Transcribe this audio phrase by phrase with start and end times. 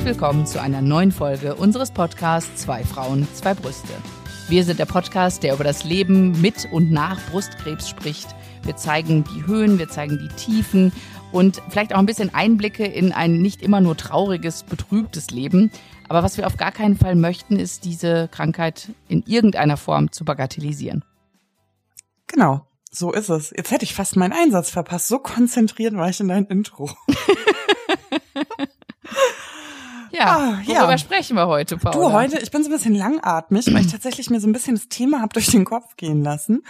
[0.00, 3.92] Herzlich willkommen zu einer neuen Folge unseres Podcasts Zwei Frauen, zwei Brüste.
[4.48, 8.34] Wir sind der Podcast, der über das Leben mit und nach Brustkrebs spricht.
[8.62, 10.90] Wir zeigen die Höhen, wir zeigen die Tiefen
[11.32, 15.70] und vielleicht auch ein bisschen Einblicke in ein nicht immer nur trauriges, betrübtes Leben.
[16.08, 20.24] Aber was wir auf gar keinen Fall möchten, ist diese Krankheit in irgendeiner Form zu
[20.24, 21.04] bagatellisieren.
[22.26, 23.52] Genau, so ist es.
[23.54, 25.08] Jetzt hätte ich fast meinen Einsatz verpasst.
[25.08, 26.88] So konzentriert war ich in dein Intro.
[30.12, 30.98] Ja, ah, worüber ja.
[30.98, 31.96] sprechen wir heute, Paula?
[31.96, 34.74] Du, heute, ich bin so ein bisschen langatmig, weil ich tatsächlich mir so ein bisschen
[34.74, 36.62] das Thema habe durch den Kopf gehen lassen.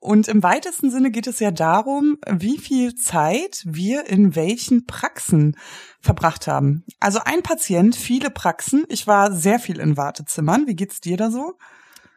[0.00, 5.56] Und im weitesten Sinne geht es ja darum, wie viel Zeit wir in welchen Praxen
[6.00, 6.84] verbracht haben.
[7.00, 8.84] Also ein Patient, viele Praxen.
[8.88, 10.66] Ich war sehr viel in Wartezimmern.
[10.66, 11.54] Wie geht's dir da so?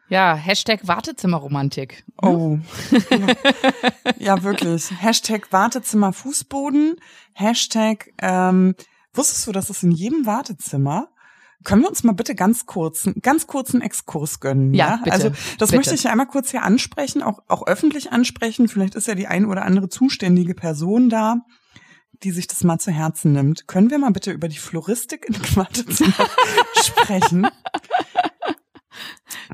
[0.08, 2.04] Ja, Hashtag Wartezimmerromantik.
[2.20, 2.58] Oh.
[4.18, 4.90] ja, wirklich.
[5.00, 6.96] Hashtag Wartezimmerfußboden.
[7.32, 8.74] Hashtag ähm,
[9.14, 11.08] Wusstest du, dass es in jedem Wartezimmer
[11.64, 14.74] können wir uns mal bitte ganz kurz, ganz kurzen Exkurs gönnen?
[14.74, 14.96] Ja, ja?
[14.96, 15.12] bitte.
[15.12, 15.76] Also das bitte.
[15.76, 18.68] möchte ich ja einmal kurz hier ansprechen, auch, auch öffentlich ansprechen.
[18.68, 21.36] Vielleicht ist ja die ein oder andere zuständige Person da,
[22.22, 23.68] die sich das mal zu Herzen nimmt.
[23.68, 26.28] Können wir mal bitte über die Floristik in Wartezimmer
[26.82, 27.46] sprechen?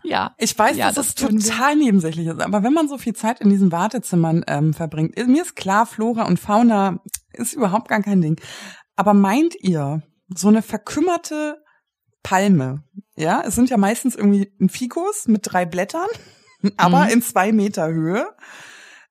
[0.03, 0.34] Ja.
[0.39, 3.41] Ich weiß, ja, dass das es total nebensächlich ist, aber wenn man so viel Zeit
[3.41, 7.00] in diesen Wartezimmern ähm, verbringt, mir ist klar, Flora und Fauna
[7.33, 8.41] ist überhaupt gar kein Ding.
[8.98, 10.02] Aber meint ihr,
[10.34, 11.62] so eine verkümmerte
[12.24, 12.82] Palme,
[13.14, 16.08] ja, es sind ja meistens irgendwie ein Fikus mit drei Blättern,
[16.77, 17.10] aber mhm.
[17.10, 18.26] in zwei Meter Höhe,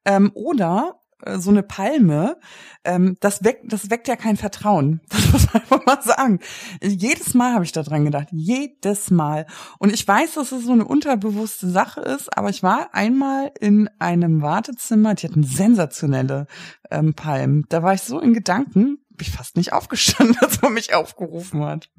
[0.03, 2.37] ähm, oder äh, so eine Palme,
[2.83, 4.99] ähm, das weckt, das weckt ja kein Vertrauen.
[5.09, 6.39] Das muss man einfach mal sagen.
[6.81, 8.27] Jedes Mal habe ich da dran gedacht.
[8.31, 9.45] Jedes Mal.
[9.77, 13.89] Und ich weiß, dass es so eine unterbewusste Sache ist, aber ich war einmal in
[13.99, 16.47] einem Wartezimmer, die hatten sensationelle
[16.91, 17.65] ähm, Palmen.
[17.67, 21.89] Da war ich so in Gedanken, ich fast nicht aufgestanden, als man mich aufgerufen hat.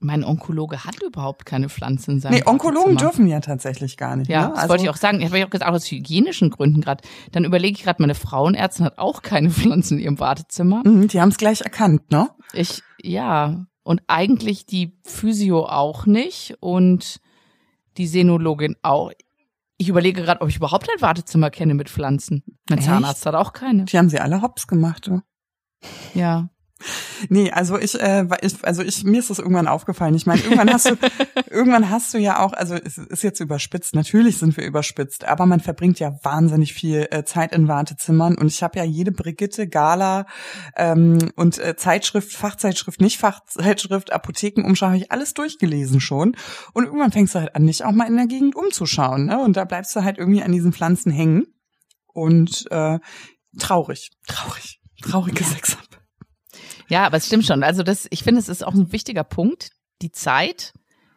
[0.00, 4.28] Mein Onkologe hat überhaupt keine Pflanzen in seinem Nee, Onkologen dürfen ja tatsächlich gar nicht.
[4.28, 4.48] Ja, ne?
[4.48, 5.20] das also, wollte ich auch sagen.
[5.20, 7.04] Ich habe auch gesagt, aus hygienischen Gründen gerade.
[7.30, 10.82] Dann überlege ich gerade, meine Frauenärztin hat auch keine Pflanzen in ihrem Wartezimmer.
[10.84, 12.30] Mhm, die haben es gleich erkannt, ne?
[12.52, 13.66] Ich, ja.
[13.84, 17.20] Und eigentlich die Physio auch nicht und
[17.96, 19.12] die Senologin auch.
[19.76, 22.42] Ich überlege gerade, ob ich überhaupt ein Wartezimmer kenne mit Pflanzen.
[22.68, 22.88] Mein Echt?
[22.88, 23.84] Zahnarzt hat auch keine.
[23.84, 25.20] Die haben sie alle hops gemacht, du.
[26.14, 26.48] Ja.
[27.28, 30.14] Nee, also ich, äh, ich, also ich, mir ist das irgendwann aufgefallen.
[30.14, 30.96] Ich meine, irgendwann hast du,
[31.50, 35.46] irgendwann hast du ja auch, also es ist jetzt überspitzt, natürlich sind wir überspitzt, aber
[35.46, 39.68] man verbringt ja wahnsinnig viel äh, Zeit in Wartezimmern und ich habe ja jede Brigitte,
[39.68, 40.26] Gala
[40.76, 46.36] ähm, und äh, Zeitschrift, Fachzeitschrift, nicht Fachzeitschrift, Apothekenumschau, habe ich alles durchgelesen schon.
[46.72, 49.38] Und irgendwann fängst du halt an, dich auch mal in der Gegend umzuschauen, ne?
[49.38, 51.46] Und da bleibst du halt irgendwie an diesen Pflanzen hängen.
[52.14, 52.98] Und äh,
[53.58, 55.46] traurig, traurig, traurige ja.
[55.46, 55.91] Sexab.
[56.92, 57.62] Ja, aber es stimmt schon.
[57.62, 59.70] Also das, ich finde, es ist auch ein wichtiger Punkt,
[60.02, 60.74] die Zeit,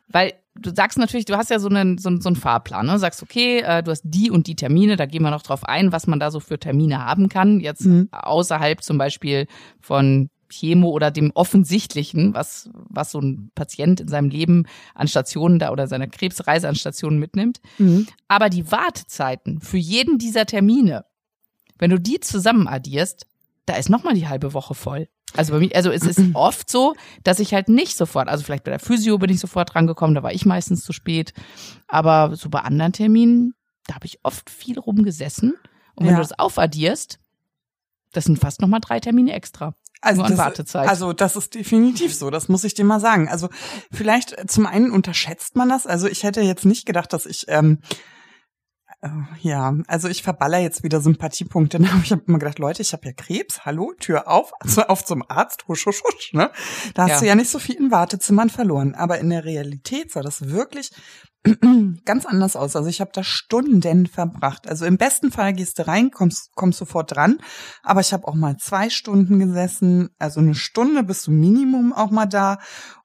[0.07, 2.97] weil du sagst natürlich, du hast ja so einen, so, so einen Fahrplan, ne?
[2.97, 5.91] sagst, okay, äh, du hast die und die Termine, da gehen wir noch drauf ein,
[5.91, 8.07] was man da so für Termine haben kann, jetzt mhm.
[8.13, 9.47] außerhalb zum Beispiel
[9.81, 15.59] von Chemo oder dem offensichtlichen, was, was so ein Patient in seinem Leben an Stationen
[15.59, 17.59] da oder seiner Krebsreise an Stationen mitnimmt.
[17.79, 18.07] Mhm.
[18.29, 21.03] Aber die Wartezeiten für jeden dieser Termine,
[21.77, 23.27] wenn du die zusammen addierst,
[23.65, 25.09] da ist nochmal die halbe Woche voll.
[25.38, 28.63] Also bei mir, also es ist oft so, dass ich halt nicht sofort, also vielleicht
[28.63, 31.34] bei der Physio bin ich sofort drangekommen, da war ich meistens zu spät.
[31.88, 33.53] Aber so bei anderen Terminen,
[33.88, 35.53] da habe ich oft viel rumgesessen.
[35.96, 36.18] Und wenn ja.
[36.18, 37.19] du das aufaddierst,
[38.12, 39.75] das sind fast nochmal drei Termine extra.
[40.01, 43.28] Also das, also das ist definitiv so, das muss ich dir mal sagen.
[43.28, 43.50] Also
[43.91, 45.88] vielleicht zum einen unterschätzt man das.
[45.88, 47.96] Also ich hätte jetzt nicht gedacht, dass ich ähm, äh,
[49.41, 51.79] ja, also ich verballer jetzt wieder Sympathiepunkte.
[52.03, 55.23] Ich habe immer gedacht, Leute, ich habe ja Krebs, hallo, Tür auf, also auf zum
[55.27, 56.33] Arzt, husch, husch, husch.
[56.33, 56.51] Ne?
[56.93, 57.19] Da hast ja.
[57.19, 58.95] du ja nicht so viel in Wartezimmern verloren.
[58.95, 60.91] Aber in der Realität sah das wirklich
[62.05, 62.75] ganz anders aus.
[62.75, 64.67] Also ich habe da Stunden verbracht.
[64.67, 67.37] Also im besten Fall gehst du rein, kommst, kommst sofort dran.
[67.84, 70.09] Aber ich habe auch mal zwei Stunden gesessen.
[70.17, 72.57] Also eine Stunde bist du Minimum auch mal da.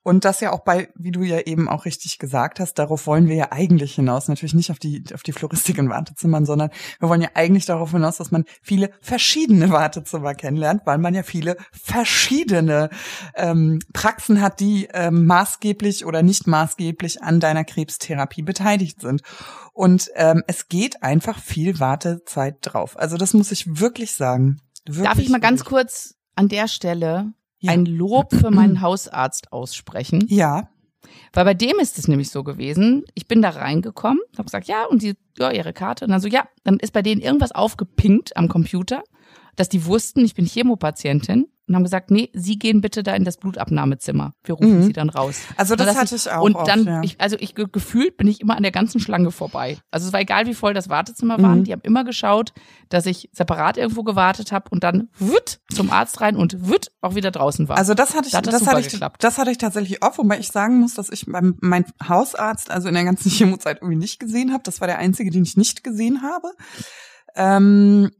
[0.03, 3.27] Und das ja auch bei, wie du ja eben auch richtig gesagt hast, darauf wollen
[3.27, 4.27] wir ja eigentlich hinaus.
[4.27, 7.91] Natürlich nicht auf die, auf die Floristik in Wartezimmern, sondern wir wollen ja eigentlich darauf
[7.91, 12.89] hinaus, dass man viele verschiedene Wartezimmer kennenlernt, weil man ja viele verschiedene
[13.35, 19.21] ähm, Praxen hat, die ähm, maßgeblich oder nicht maßgeblich an deiner Krebstherapie beteiligt sind.
[19.73, 22.97] Und ähm, es geht einfach viel Wartezeit drauf.
[22.97, 24.61] Also das muss ich wirklich sagen.
[24.85, 27.71] Wirklich, Darf ich mal ganz kurz an der Stelle ja.
[27.71, 30.25] ein Lob für meinen Hausarzt aussprechen.
[30.27, 30.69] Ja.
[31.33, 34.85] Weil bei dem ist es nämlich so gewesen, ich bin da reingekommen, habe gesagt, ja,
[34.85, 36.05] und die, ja, ihre Karte.
[36.05, 39.03] Und dann so, ja, dann ist bei denen irgendwas aufgepinkt am Computer,
[39.55, 41.47] dass die wussten, ich bin Chemopatientin.
[41.71, 44.33] Und haben gesagt, nee, Sie gehen bitte da in das Blutabnahmezimmer.
[44.43, 44.83] Wir rufen mhm.
[44.83, 45.39] Sie dann raus.
[45.55, 46.43] Also das, das hatte ich auch.
[46.43, 47.01] Und oft, dann, ja.
[47.01, 49.77] ich, also ich gefühlt bin ich immer an der ganzen Schlange vorbei.
[49.89, 51.55] Also es war egal, wie voll das Wartezimmer war.
[51.55, 51.63] Mhm.
[51.63, 52.51] Die haben immer geschaut,
[52.89, 57.15] dass ich separat irgendwo gewartet habe und dann wütt zum Arzt rein und wütt auch
[57.15, 57.77] wieder draußen war.
[57.77, 60.39] Also das hatte ich, da das, das hatte ich, das hatte ich tatsächlich oft, wobei
[60.39, 64.19] ich sagen muss, dass ich beim, mein Hausarzt also in der ganzen Chemozeit irgendwie nicht
[64.19, 64.63] gesehen habe.
[64.65, 66.49] Das war der einzige, den ich nicht gesehen habe.
[67.33, 68.11] Ähm,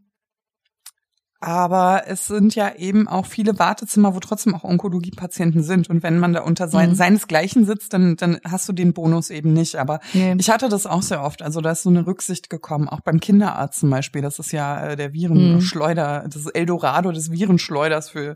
[1.42, 5.90] aber es sind ja eben auch viele Wartezimmer, wo trotzdem auch Onkologiepatienten sind.
[5.90, 6.96] Und wenn man da unter sein, mhm.
[6.96, 9.78] seinesgleichen sitzt, dann, dann hast du den Bonus eben nicht.
[9.78, 10.36] Aber nee.
[10.38, 11.42] ich hatte das auch sehr oft.
[11.42, 12.88] Also da ist so eine Rücksicht gekommen.
[12.88, 14.22] Auch beim Kinderarzt zum Beispiel.
[14.22, 16.30] Das ist ja äh, der Virenschleuder, mhm.
[16.30, 18.36] das Eldorado des Virenschleuders für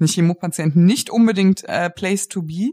[0.00, 0.84] eine Chemopatienten.
[0.84, 2.72] Nicht unbedingt äh, Place to be.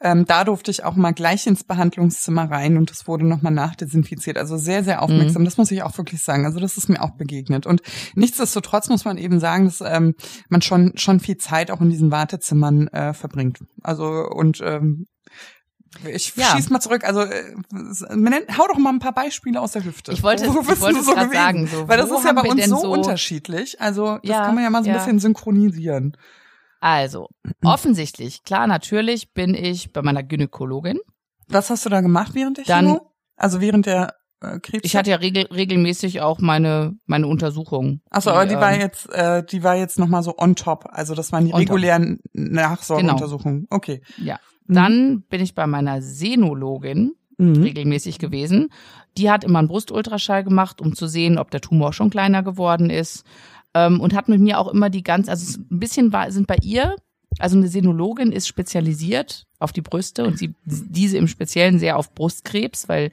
[0.00, 4.38] Ähm, da durfte ich auch mal gleich ins Behandlungszimmer rein und das wurde nochmal nachdesinfiziert.
[4.38, 5.42] Also sehr, sehr aufmerksam.
[5.42, 5.46] Mhm.
[5.46, 6.46] Das muss ich auch wirklich sagen.
[6.46, 7.66] Also das ist mir auch begegnet.
[7.66, 7.82] Und
[8.14, 10.14] nichtsdestotrotz muss man eben sagen, dass ähm,
[10.48, 13.58] man schon, schon viel Zeit auch in diesen Wartezimmern äh, verbringt.
[13.82, 15.06] Also und ähm,
[16.06, 16.54] ich ja.
[16.54, 17.04] schieß mal zurück.
[17.04, 17.54] Also äh,
[18.56, 20.12] hau doch mal ein paar Beispiele aus der Hüfte.
[20.12, 21.66] Ich wollte, wo ich wollte es so gerade sagen.
[21.66, 23.80] So, Weil das ist ja bei uns so, so, unterschiedlich.
[23.80, 26.16] Also das ja, kann man ja mal so ein bisschen synchronisieren.
[26.80, 27.28] Also,
[27.64, 31.00] offensichtlich, klar, natürlich bin ich bei meiner Gynäkologin.
[31.48, 33.12] Was hast du da gemacht während der Dann, Chemo?
[33.36, 34.84] Also während der äh, Krebs?
[34.84, 38.02] Ich hatte ja regel, regelmäßig auch meine meine Untersuchungen.
[38.10, 40.86] Achso, aber die ähm, war jetzt äh, die war jetzt noch mal so on top.
[40.90, 43.60] Also das waren die regulären Nachsorgeuntersuchungen.
[43.62, 43.76] Genau.
[43.76, 44.02] Okay.
[44.18, 44.38] Ja.
[44.66, 44.74] Mhm.
[44.74, 47.62] Dann bin ich bei meiner Senologin mhm.
[47.62, 48.68] regelmäßig gewesen.
[49.16, 52.90] Die hat immer einen Brustultraschall gemacht, um zu sehen, ob der Tumor schon kleiner geworden
[52.90, 53.24] ist
[53.74, 56.56] ähm, und hat mit mir auch immer die ganz, also ein bisschen war, sind bei
[56.62, 56.96] ihr,
[57.38, 62.14] also eine Senologin ist spezialisiert auf die Brüste und sie diese im Speziellen sehr auf
[62.14, 63.10] Brustkrebs, weil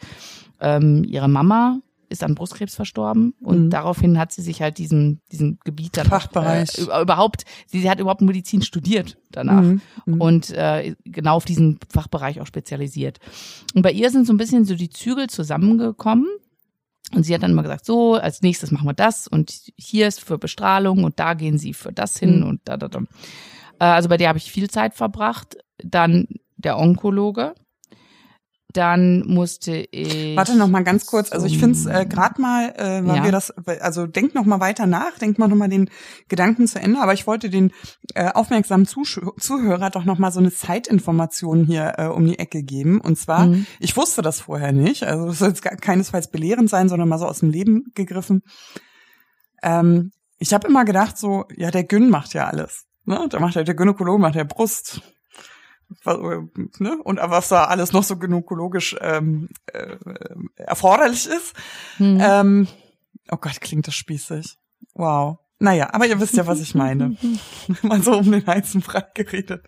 [0.59, 1.79] ähm, ihre Mama
[2.09, 3.69] ist an Brustkrebs verstorben und mhm.
[3.69, 7.99] daraufhin hat sie sich halt diesen diesen Gebiet dann Fachbereich äh, überhaupt sie, sie hat
[7.99, 9.81] überhaupt Medizin studiert danach mhm.
[10.05, 10.21] Mhm.
[10.21, 13.19] und äh, genau auf diesen Fachbereich auch spezialisiert
[13.73, 16.27] und bei ihr sind so ein bisschen so die Zügel zusammengekommen
[17.13, 20.21] und sie hat dann immer gesagt, so, als nächstes machen wir das und hier ist
[20.21, 22.47] für Bestrahlung und da gehen sie für das hin mhm.
[22.47, 22.99] und da, da, da.
[23.79, 25.57] Äh, also bei der habe ich viel Zeit verbracht.
[25.77, 27.53] Dann der Onkologe,
[28.75, 30.35] dann musste ich.
[30.35, 31.31] Warte noch mal ganz kurz.
[31.31, 33.23] Also ich finde es äh, gerade mal, äh, weil ja.
[33.23, 35.89] wir das, also denk noch mal weiter nach, denk mal noch mal den
[36.27, 36.99] Gedanken zu Ende.
[36.99, 37.71] Aber ich wollte den
[38.13, 42.63] äh, aufmerksamen Zusch Zuhörer doch noch mal so eine Zeitinformation hier äh, um die Ecke
[42.63, 42.99] geben.
[42.99, 43.65] Und zwar, mhm.
[43.79, 45.03] ich wusste das vorher nicht.
[45.03, 48.41] Also es soll jetzt keinesfalls belehrend sein, sondern mal so aus dem Leben gegriffen.
[49.63, 52.85] Ähm, ich habe immer gedacht so, ja der Gyn macht ja alles.
[53.05, 53.27] Ne?
[53.29, 55.01] Da macht ja der Gynäkologe macht der Brust,
[56.79, 56.97] ne?
[57.03, 59.97] und was da alles noch so gynäkologisch ähm, äh,
[60.55, 61.55] erforderlich ist.
[61.97, 62.19] Mhm.
[62.21, 62.67] Ähm,
[63.31, 64.57] oh Gott, klingt das spießig.
[64.93, 65.39] Wow.
[65.57, 67.15] Naja, aber ihr wisst ja, was ich meine.
[67.81, 69.65] Mal so um den heißen Brei geredet.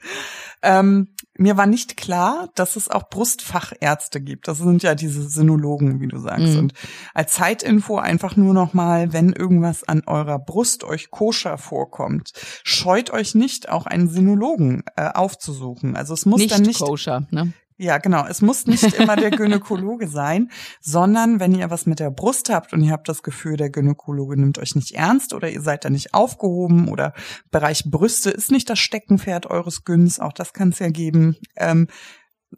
[0.61, 4.47] Ähm, mir war nicht klar, dass es auch Brustfachärzte gibt.
[4.47, 6.53] Das sind ja diese Sinologen, wie du sagst.
[6.53, 6.59] Mhm.
[6.59, 6.73] Und
[7.13, 13.11] als Zeitinfo einfach nur noch mal, wenn irgendwas an eurer Brust euch koscher vorkommt, scheut
[13.11, 15.95] euch nicht, auch einen Sinologen äh, aufzusuchen.
[15.95, 17.53] Also es muss nicht dann nicht koscher, ne?
[17.79, 18.25] Ja, genau.
[18.25, 20.49] Es muss nicht immer der Gynäkologe sein,
[20.81, 24.39] sondern wenn ihr was mit der Brust habt und ihr habt das Gefühl, der Gynäkologe
[24.39, 27.13] nimmt euch nicht ernst oder ihr seid da nicht aufgehoben oder
[27.51, 31.87] Bereich Brüste ist nicht das Steckenpferd eures Gyns, auch das kann es ja geben, ähm,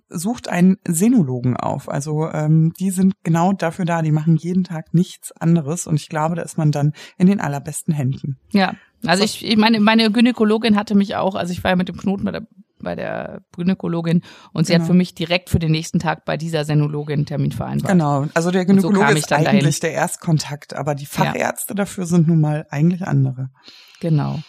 [0.07, 1.89] sucht einen Senologen auf.
[1.89, 6.07] Also ähm, die sind genau dafür da, die machen jeden Tag nichts anderes und ich
[6.07, 8.37] glaube, da ist man dann in den allerbesten Händen.
[8.51, 11.89] Ja, also ich, ich meine, meine Gynäkologin hatte mich auch, also ich war ja mit
[11.89, 12.47] dem Knoten bei der
[12.81, 14.21] bei der Gynäkologin
[14.53, 14.83] und sie genau.
[14.83, 17.91] hat für mich direkt für den nächsten Tag bei dieser Senologin einen Termin vereinbart.
[17.91, 19.93] Genau, also der Gynäkologe so ist eigentlich dahin.
[19.93, 21.75] der Erstkontakt, aber die Fachärzte ja.
[21.75, 23.49] dafür sind nun mal eigentlich andere.
[23.99, 24.39] Genau.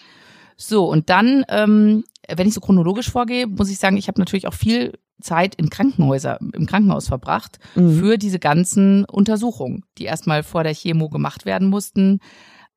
[0.56, 4.46] So, und dann, ähm, wenn ich so chronologisch vorgehe, muss ich sagen, ich habe natürlich
[4.46, 7.98] auch viel Zeit in Krankenhäuser, im Krankenhaus verbracht mhm.
[7.98, 12.20] für diese ganzen Untersuchungen, die erstmal vor der Chemo gemacht werden mussten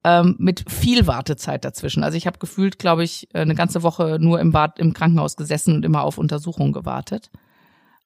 [0.03, 2.03] ähm, mit viel Wartezeit dazwischen.
[2.03, 5.37] Also ich habe gefühlt, glaube ich, äh, eine ganze Woche nur im, Bad, im Krankenhaus
[5.37, 7.29] gesessen und immer auf Untersuchungen gewartet.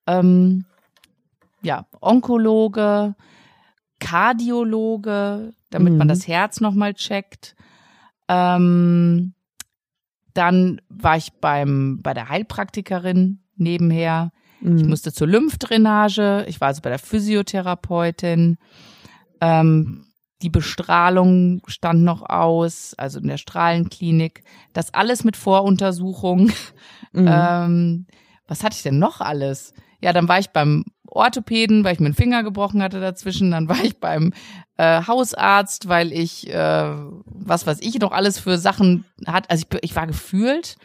[0.05, 0.65] Ähm,
[1.61, 3.15] ja, Onkologe,
[3.99, 5.99] Kardiologe, damit mhm.
[5.99, 7.55] man das Herz nochmal checkt.
[8.27, 9.33] Ähm,
[10.33, 14.31] dann war ich beim, bei der Heilpraktikerin nebenher.
[14.61, 14.77] Mhm.
[14.77, 16.45] Ich musste zur Lymphdrainage.
[16.47, 18.57] Ich war also bei der Physiotherapeutin.
[19.41, 20.06] Ähm,
[20.41, 24.43] die Bestrahlung stand noch aus, also in der Strahlenklinik.
[24.73, 26.51] Das alles mit Voruntersuchung.
[27.13, 27.27] Mhm.
[27.29, 28.07] Ähm,
[28.47, 29.73] was hatte ich denn noch alles?
[30.01, 33.51] Ja, dann war ich beim Orthopäden, weil ich mir einen Finger gebrochen hatte dazwischen.
[33.51, 34.33] Dann war ich beim
[34.77, 36.93] äh, Hausarzt, weil ich, äh,
[37.25, 39.49] was weiß ich noch alles für Sachen hat.
[39.49, 40.77] Also ich, ich war gefühlt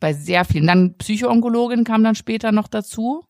[0.00, 0.66] bei sehr vielen.
[0.66, 3.24] Dann Psychoonkologin kam dann später noch dazu.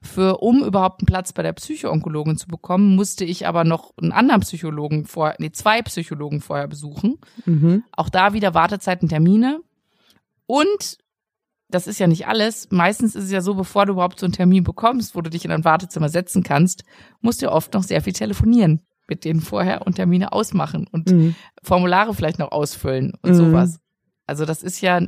[0.00, 4.12] Für, um überhaupt einen Platz bei der Psychoonkologin zu bekommen, musste ich aber noch einen
[4.12, 7.18] anderen Psychologen vorher, nee, zwei Psychologen vorher besuchen.
[7.46, 7.82] Mhm.
[7.92, 9.60] Auch da wieder Wartezeiten, Termine.
[10.46, 10.98] Und
[11.68, 12.68] das ist ja nicht alles.
[12.70, 15.44] Meistens ist es ja so, bevor du überhaupt so einen Termin bekommst, wo du dich
[15.44, 16.84] in ein Wartezimmer setzen kannst,
[17.20, 21.34] musst du oft noch sehr viel telefonieren mit denen vorher und Termine ausmachen und mhm.
[21.62, 23.34] Formulare vielleicht noch ausfüllen und mhm.
[23.34, 23.80] sowas.
[24.26, 25.00] Also das ist ja,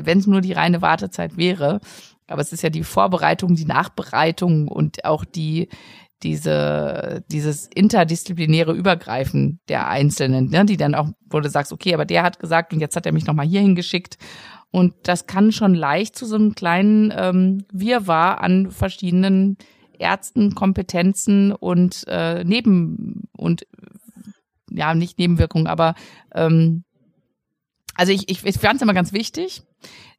[0.00, 1.80] wenn es nur die reine Wartezeit wäre,
[2.26, 5.68] aber es ist ja die Vorbereitung, die Nachbereitung und auch die
[6.22, 12.04] diese dieses interdisziplinäre Übergreifen der Einzelnen, ne, die dann auch, wo du sagst, okay, aber
[12.04, 14.18] der hat gesagt und jetzt hat er mich nochmal hier hingeschickt
[14.70, 19.58] und das kann schon leicht zu so einem kleinen ähm, Wirrwarr an verschiedenen
[19.98, 23.66] Ärzten, Kompetenzen und äh, Neben und
[24.70, 25.94] ja, nicht Nebenwirkungen, aber
[26.34, 26.84] ähm,
[27.94, 29.62] also ich, ich, ich fand es immer ganz wichtig.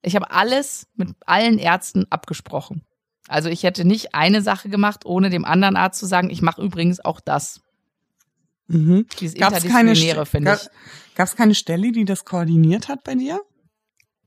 [0.04, 2.84] Ich habe alles mit allen Ärzten abgesprochen.
[3.28, 6.62] Also ich hätte nicht eine Sache gemacht, ohne dem anderen Arzt zu sagen, ich mache
[6.62, 7.62] übrigens auch das.
[8.68, 9.08] Mhm.
[9.20, 11.16] Dieses gab's Interdisziplinäre, finde ich.
[11.16, 13.42] Gab es keine Stelle, die das koordiniert hat bei dir?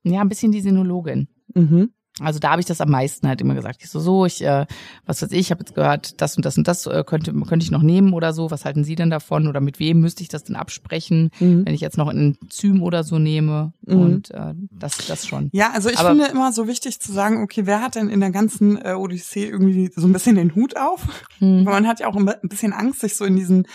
[0.03, 1.29] Ja, ein bisschen die Sinologin.
[1.55, 1.93] Mhm.
[2.21, 3.83] Also da habe ich das am meisten halt immer gesagt.
[3.83, 4.65] Ich so, so, ich, äh,
[5.05, 7.65] was weiß ich, ich habe jetzt gehört, das und das und das äh, könnte, könnte
[7.65, 8.51] ich noch nehmen oder so.
[8.51, 9.49] Was halten Sie denn davon?
[9.49, 11.67] Oder mit wem müsste ich das denn absprechen, mhm.
[11.67, 13.75] wenn ich jetzt noch ein Enzym oder so nehme?
[13.83, 14.01] Mhm.
[14.01, 15.51] Und äh, das, das schon.
[15.53, 18.21] Ja, also ich Aber, finde immer so wichtig zu sagen, okay, wer hat denn in
[18.21, 21.07] der ganzen äh, Odyssee irgendwie so ein bisschen den Hut auf?
[21.41, 21.67] Mhm.
[21.67, 23.67] Weil man hat ja auch ein bisschen Angst, sich so in diesen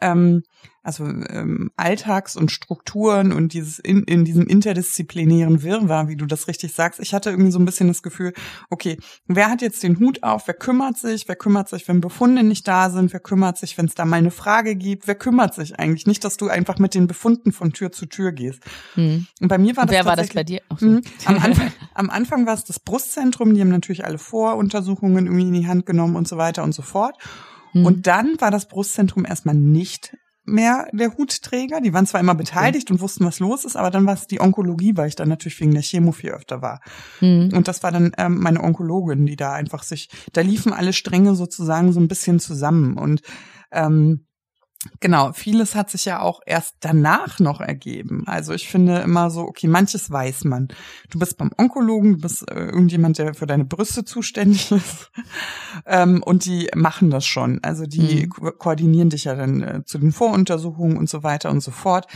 [0.00, 0.42] ähm,
[0.88, 6.48] also ähm, Alltags und Strukturen und dieses in, in diesem interdisziplinären Wirrwarr, wie du das
[6.48, 6.98] richtig sagst.
[7.00, 8.32] Ich hatte irgendwie so ein bisschen das Gefühl,
[8.70, 10.46] okay, wer hat jetzt den Hut auf?
[10.46, 11.28] Wer kümmert sich?
[11.28, 13.12] Wer kümmert sich, wenn Befunde nicht da sind?
[13.12, 15.06] Wer kümmert sich, wenn es da mal eine Frage gibt?
[15.06, 16.06] Wer kümmert sich eigentlich?
[16.06, 18.62] Nicht, dass du einfach mit den Befunden von Tür zu Tür gehst.
[18.94, 19.26] Hm.
[19.42, 20.62] Und bei mir war das Wer war das bei dir?
[20.78, 20.86] So.
[20.86, 23.52] Mh, am, Anfang, am Anfang war es das Brustzentrum.
[23.52, 26.80] Die haben natürlich alle Voruntersuchungen irgendwie in die Hand genommen und so weiter und so
[26.80, 27.18] fort.
[27.78, 27.86] Hm.
[27.86, 30.16] Und dann war das Brustzentrum erstmal nicht
[30.48, 31.80] mehr der Hutträger.
[31.80, 34.40] Die waren zwar immer beteiligt und wussten, was los ist, aber dann war es die
[34.40, 36.80] Onkologie, weil ich dann natürlich wegen der Chemo viel öfter war.
[37.20, 37.50] Mhm.
[37.54, 41.34] Und das war dann ähm, meine Onkologin, die da einfach sich, da liefen alle Stränge
[41.34, 43.20] sozusagen so ein bisschen zusammen und
[43.70, 44.27] ähm,
[45.00, 48.22] Genau, vieles hat sich ja auch erst danach noch ergeben.
[48.26, 50.68] Also ich finde immer so, okay, manches weiß man.
[51.10, 55.10] Du bist beim Onkologen, du bist äh, irgendjemand, der für deine Brüste zuständig ist.
[55.84, 57.58] ähm, und die machen das schon.
[57.62, 58.30] Also die mhm.
[58.30, 62.06] ko koordinieren dich ja dann äh, zu den Voruntersuchungen und so weiter und so fort.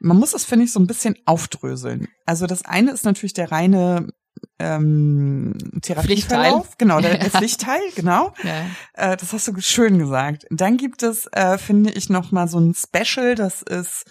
[0.00, 2.08] Man muss das, finde ich, so ein bisschen aufdröseln.
[2.24, 4.08] Also das eine ist natürlich der reine
[4.58, 6.78] ähm, Therapieverlauf.
[6.78, 8.32] Genau, der, der Pflichtteil, genau.
[8.42, 9.12] Ja.
[9.12, 10.46] Äh, das hast du schön gesagt.
[10.50, 14.04] Dann gibt es, äh, finde ich, noch mal so ein Special, das ist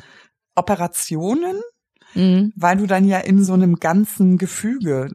[0.56, 1.62] Operationen,
[2.14, 2.52] mhm.
[2.56, 5.14] weil du dann ja in so einem ganzen Gefüge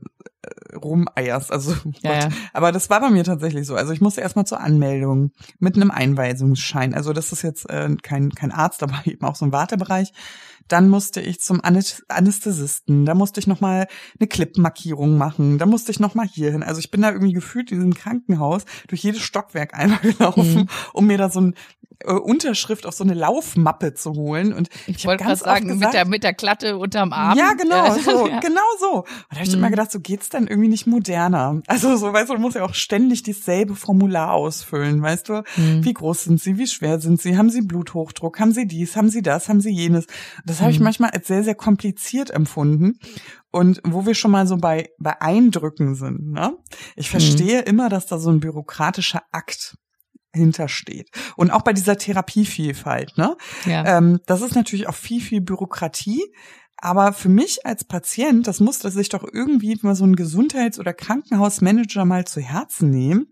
[0.74, 1.52] rumeierst.
[1.52, 2.28] Also, ja, ja.
[2.52, 3.74] aber das war bei mir tatsächlich so.
[3.74, 6.94] Also ich musste erstmal zur Anmeldung mit einem Einweisungsschein.
[6.94, 10.12] Also das ist jetzt äh, kein kein Arzt, aber eben auch so ein Wartebereich.
[10.68, 13.06] Dann musste ich zum Anästhesisten.
[13.06, 13.86] Da musste ich nochmal
[14.18, 15.58] eine Clip-Markierung machen.
[15.58, 16.64] Da musste ich nochmal hier hin.
[16.64, 20.68] Also ich bin da irgendwie gefühlt in diesem Krankenhaus durch jedes Stockwerk einmal gelaufen, mhm.
[20.92, 21.54] um mir da so ein
[22.06, 24.52] äh, Unterschrift auf so eine Laufmappe zu holen.
[24.52, 27.36] Und ich, ich wollte gerade sagen, gesagt, mit der, mit der Klatte unterm Arm.
[27.36, 28.40] Ja, genau, so, ja.
[28.40, 28.98] genau so.
[28.98, 29.58] Und da habe ich mhm.
[29.58, 31.60] immer gedacht, so geht's dann irgendwie nicht moderner.
[31.66, 35.42] Also so, weißt du, du musst ja auch ständig dieselbe Formular ausfüllen, weißt du?
[35.56, 35.84] Mhm.
[35.84, 36.58] Wie groß sind sie?
[36.58, 37.36] Wie schwer sind sie?
[37.36, 38.40] Haben sie Bluthochdruck?
[38.40, 38.96] Haben sie dies?
[38.96, 39.48] Haben sie das?
[39.48, 40.06] Haben sie jenes?
[40.44, 40.84] Das habe ich mhm.
[40.84, 42.98] manchmal als sehr, sehr kompliziert empfunden.
[43.50, 46.56] Und wo wir schon mal so bei, bei Eindrücken sind, ne?
[46.94, 47.12] Ich mhm.
[47.12, 49.76] verstehe immer, dass da so ein bürokratischer Akt
[50.36, 51.10] hintersteht.
[51.36, 53.36] Und auch bei dieser Therapievielfalt, ne?
[53.64, 53.98] Ja.
[53.98, 56.22] Ähm, das ist natürlich auch viel, viel Bürokratie.
[56.78, 60.92] Aber für mich als Patient, das musste sich doch irgendwie mal so ein Gesundheits- oder
[60.92, 63.28] Krankenhausmanager mal zu Herzen nehmen,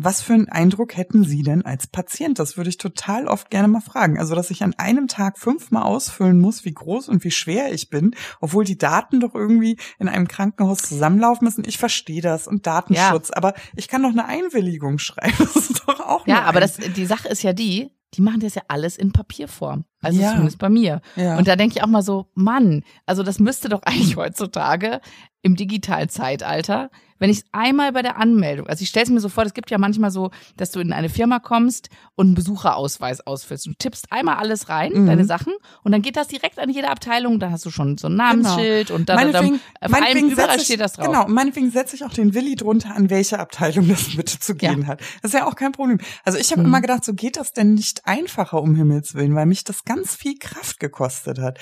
[0.00, 2.38] was für einen Eindruck hätten Sie denn als Patient?
[2.38, 4.18] Das würde ich total oft gerne mal fragen.
[4.18, 7.90] Also, dass ich an einem Tag fünfmal ausfüllen muss, wie groß und wie schwer ich
[7.90, 11.64] bin, obwohl die Daten doch irgendwie in einem Krankenhaus zusammenlaufen müssen.
[11.66, 13.36] Ich verstehe das und Datenschutz, ja.
[13.36, 15.34] aber ich kann doch eine Einwilligung schreiben.
[15.48, 18.54] Das ist doch auch Ja, aber das, die Sache ist ja die, die machen das
[18.54, 19.84] ja alles in Papierform.
[20.00, 20.30] Also ja.
[20.30, 21.00] zumindest bei mir.
[21.16, 21.36] Ja.
[21.36, 25.00] Und da denke ich auch mal so, Mann, also das müsste doch eigentlich heutzutage
[25.42, 29.28] im digitalen Zeitalter wenn ich einmal bei der Anmeldung, also ich stelle es mir so
[29.28, 33.26] vor, es gibt ja manchmal so, dass du in eine Firma kommst und einen Besucherausweis
[33.26, 33.66] ausfüllst.
[33.66, 35.06] Du tippst einmal alles rein, mhm.
[35.06, 37.38] deine Sachen, und dann geht das direkt an jede Abteilung.
[37.40, 38.98] Da hast du schon so ein Namensschild genau.
[38.98, 41.06] und dann, dann auf allem überall steht das drauf.
[41.06, 44.82] Genau, meinetwegen setze ich auch den Willi drunter, an welche Abteilung das bitte zu gehen
[44.82, 44.88] ja.
[44.88, 45.00] hat.
[45.22, 45.98] Das ist ja auch kein Problem.
[46.24, 46.68] Also ich habe mhm.
[46.68, 50.14] immer gedacht, so geht das denn nicht einfacher um Himmels Willen, weil mich das ganz
[50.14, 51.58] viel Kraft gekostet hat.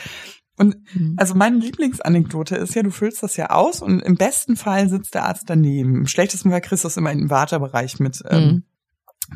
[0.57, 1.15] Und mhm.
[1.17, 5.15] also meine Lieblingsanekdote ist ja, du füllst das ja aus und im besten Fall sitzt
[5.15, 5.97] der Arzt daneben.
[5.97, 8.63] Im schlechtesten Fall kriegst du es immer in den Wartebereich mit ähm, mhm.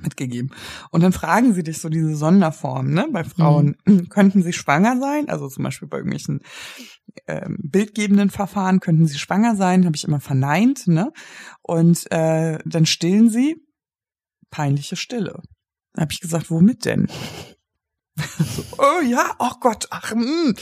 [0.02, 0.50] mitgegeben.
[0.90, 3.08] Und dann fragen sie dich so diese Sonderform, ne?
[3.12, 4.08] Bei Frauen mhm.
[4.08, 6.40] könnten sie schwanger sein, also zum Beispiel bei irgendwelchen
[7.26, 11.12] ähm, bildgebenden Verfahren könnten sie schwanger sein, habe ich immer verneint, ne?
[11.62, 13.56] Und äh, dann stillen sie
[14.50, 15.42] peinliche Stille.
[15.92, 17.08] Da habe ich gesagt, womit denn?
[18.38, 20.24] So, oh ja, oh Gott, ach, mh.
[20.24, 20.54] Hm.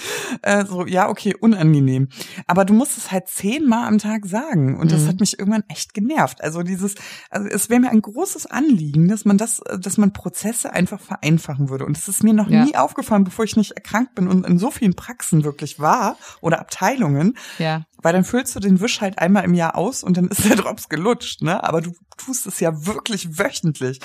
[0.42, 2.08] Äh, so, ja, okay, unangenehm.
[2.46, 4.78] Aber du musst es halt zehnmal am Tag sagen.
[4.78, 5.08] Und das mhm.
[5.08, 6.42] hat mich irgendwann echt genervt.
[6.42, 6.94] Also dieses,
[7.30, 11.68] also es wäre mir ein großes Anliegen, dass man das, dass man Prozesse einfach vereinfachen
[11.68, 11.84] würde.
[11.84, 12.64] Und es ist mir noch ja.
[12.64, 16.60] nie aufgefallen, bevor ich nicht erkrankt bin und in so vielen Praxen wirklich war oder
[16.60, 17.36] Abteilungen.
[17.58, 17.84] Ja.
[18.00, 20.56] Weil dann füllst du den Wisch halt einmal im Jahr aus und dann ist der
[20.56, 21.62] Drops gelutscht, ne?
[21.64, 24.00] Aber du tust es ja wirklich wöchentlich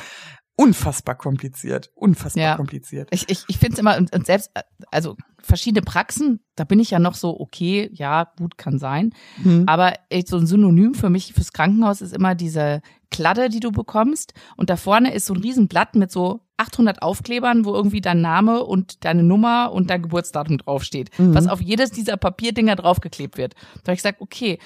[0.56, 2.56] unfassbar kompliziert, unfassbar ja.
[2.56, 3.10] kompliziert.
[3.12, 4.52] Ich, ich, ich finde es immer, und, und selbst,
[4.92, 9.14] also verschiedene Praxen, da bin ich ja noch so, okay, ja, gut, kann sein.
[9.42, 9.64] Hm.
[9.68, 9.94] Aber
[10.26, 14.34] so ein Synonym für mich fürs Krankenhaus ist immer diese Kladde, die du bekommst.
[14.56, 18.64] Und da vorne ist so ein Riesenblatt mit so 800 Aufklebern, wo irgendwie dein Name
[18.64, 21.10] und deine Nummer und dein Geburtsdatum draufsteht.
[21.18, 21.34] Mhm.
[21.34, 23.56] Was auf jedes dieser Papierdinger draufgeklebt wird.
[23.56, 24.60] Da habe ich gesagt, okay,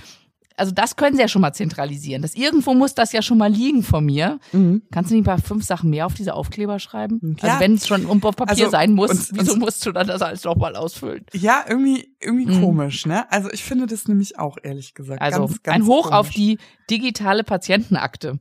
[0.58, 2.22] also das können sie ja schon mal zentralisieren.
[2.22, 4.40] Das irgendwo muss das ja schon mal liegen von mir.
[4.52, 4.82] Mhm.
[4.92, 7.20] Kannst du nicht mal fünf Sachen mehr auf diese Aufkleber schreiben?
[7.22, 7.36] Mhm.
[7.36, 7.54] Also ja.
[7.54, 10.08] Also wenn es schon um Papier also, sein muss, und, wieso und, musst du dann
[10.08, 11.26] das alles nochmal ausfüllen?
[11.34, 12.62] Ja, irgendwie irgendwie mhm.
[12.62, 13.32] komisch, ne?
[13.32, 16.18] Also ich finde das nämlich auch ehrlich gesagt also ganz, ganz ein Hoch komisch.
[16.18, 16.58] auf die
[16.90, 18.40] digitale Patientenakte.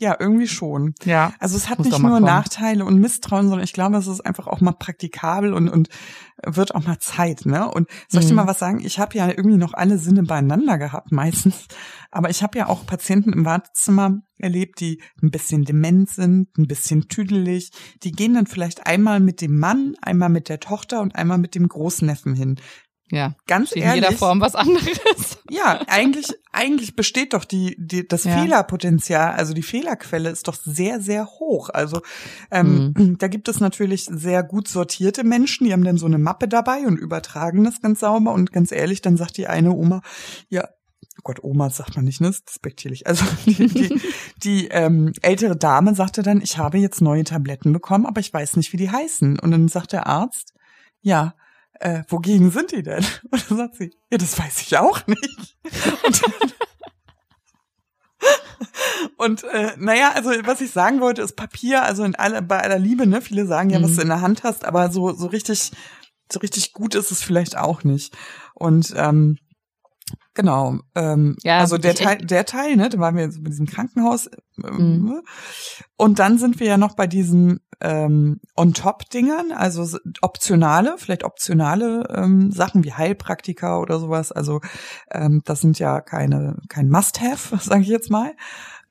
[0.00, 0.94] Ja, irgendwie schon.
[1.04, 1.34] Ja.
[1.40, 2.24] Also es hat nicht nur kommen.
[2.24, 5.90] Nachteile und Misstrauen, sondern ich glaube, es ist einfach auch mal praktikabel und, und
[6.42, 7.70] wird auch mal Zeit, ne?
[7.70, 8.36] Und soll ich dir mhm.
[8.36, 8.80] mal was sagen?
[8.82, 11.66] Ich habe ja irgendwie noch alle Sinne beieinander gehabt, meistens.
[12.10, 16.66] Aber ich habe ja auch Patienten im Wartezimmer erlebt, die ein bisschen dement sind, ein
[16.66, 17.70] bisschen tüdelig.
[18.02, 21.54] Die gehen dann vielleicht einmal mit dem Mann, einmal mit der Tochter und einmal mit
[21.54, 22.56] dem Großneffen hin.
[23.10, 23.88] Ja, ganz ehrlich.
[23.88, 24.90] In jeder Form was anderes.
[25.52, 28.40] Ja, eigentlich, eigentlich besteht doch die, die das ja.
[28.40, 31.70] Fehlerpotenzial, also die Fehlerquelle ist doch sehr, sehr hoch.
[31.70, 32.02] Also
[32.52, 33.18] ähm, mhm.
[33.18, 36.86] da gibt es natürlich sehr gut sortierte Menschen, die haben dann so eine Mappe dabei
[36.86, 38.32] und übertragen das ganz sauber.
[38.32, 40.02] Und ganz ehrlich, dann sagt die eine Oma,
[40.50, 40.68] ja,
[41.18, 42.28] oh Gott, Oma sagt man nicht, ne?
[42.28, 43.08] Das ist despektierlich.
[43.08, 44.00] Also die, die,
[44.36, 48.56] die ähm, ältere Dame sagte dann, ich habe jetzt neue Tabletten bekommen, aber ich weiß
[48.56, 49.40] nicht, wie die heißen.
[49.40, 50.54] Und dann sagt der Arzt,
[51.02, 51.34] ja,
[51.80, 53.04] äh, wogegen sind die denn?
[53.30, 55.56] Und dann sagt sie, ja, das weiß ich auch nicht.
[56.04, 56.22] Und,
[59.16, 62.78] und äh, naja, also was ich sagen wollte, ist Papier, also in aller, bei aller
[62.78, 63.22] Liebe, ne?
[63.22, 63.84] Viele sagen ja, mhm.
[63.84, 65.72] was du in der Hand hast, aber so, so richtig,
[66.30, 68.16] so richtig gut ist es vielleicht auch nicht.
[68.54, 69.38] Und ähm,
[70.34, 70.78] Genau.
[70.94, 74.30] Ähm, ja, also der Teil, der Teil, ne, da waren wir jetzt bei diesem Krankenhaus.
[74.64, 75.04] Ähm, mhm.
[75.08, 75.22] Ne?
[75.96, 82.52] Und dann sind wir ja noch bei diesen ähm, On-Top-Dingern, also optionale, vielleicht optionale ähm,
[82.52, 84.32] Sachen wie Heilpraktika oder sowas.
[84.32, 84.60] Also
[85.10, 88.32] ähm, das sind ja keine kein Must-Have, sage ich jetzt mal.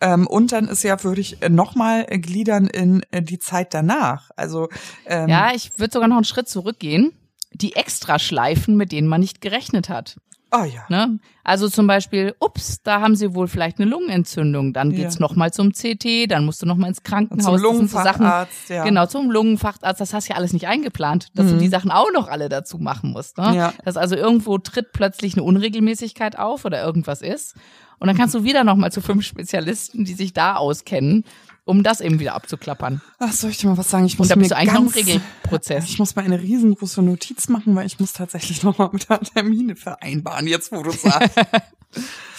[0.02, 4.30] Ähm, und dann ist ja, würde ich nochmal gliedern in äh, die Zeit danach.
[4.36, 4.69] Also
[5.06, 7.12] ähm, ja, ich würde sogar noch einen Schritt zurückgehen.
[7.52, 10.17] Die Extraschleifen, mit denen man nicht gerechnet hat.
[10.52, 10.86] Ah ja.
[10.90, 11.20] Ne?
[11.44, 14.74] Also zum Beispiel, ups, da haben sie wohl vielleicht eine Lungenentzündung.
[14.74, 15.22] Dann geht's ja.
[15.22, 17.46] noch mal zum CT, dann musst du noch mal ins Krankenhaus.
[17.46, 18.84] Zum Lungenfacharzt, so ja.
[18.84, 20.02] Genau, zum Lungenfacharzt.
[20.02, 21.52] Das hast du ja alles nicht eingeplant, dass mhm.
[21.52, 23.38] du die Sachen auch noch alle dazu machen musst.
[23.38, 23.56] Ne?
[23.56, 23.74] Ja.
[23.86, 27.56] Dass also irgendwo tritt plötzlich eine Unregelmäßigkeit auf oder irgendwas ist.
[28.00, 31.26] Und dann kannst du wieder noch mal zu fünf Spezialisten, die sich da auskennen
[31.70, 33.02] um das eben wieder abzuklappern.
[33.20, 34.06] Ach, soll ich dir mal was sagen?
[34.06, 35.86] Ich muss Und da bist mir du eigentlich ganz, noch im Regelprozess.
[35.86, 39.22] Ich muss mal eine riesengroße Notiz machen, weil ich muss tatsächlich noch mal mit der
[39.22, 41.38] Termine vereinbaren, jetzt wo du sagst.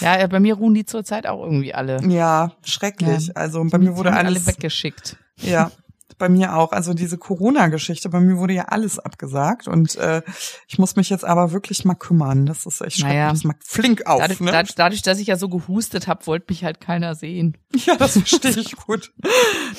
[0.00, 2.02] ja, bei mir ruhen die zurzeit auch irgendwie alle.
[2.08, 3.28] Ja, schrecklich.
[3.28, 3.34] Ja.
[3.34, 5.16] Also bei mir wurde alles alle weggeschickt.
[5.36, 5.70] Ja,
[6.20, 6.70] bei mir auch.
[6.70, 10.22] Also diese Corona-Geschichte, bei mir wurde ja alles abgesagt und äh,
[10.68, 12.46] ich muss mich jetzt aber wirklich mal kümmern.
[12.46, 13.30] Das ist echt naja.
[13.30, 14.20] das mal flink auf.
[14.20, 14.64] Dadurch, ne?
[14.76, 17.56] dadurch, dass ich ja so gehustet habe, wollte mich halt keiner sehen.
[17.86, 19.10] Ja, das verstehe ich gut.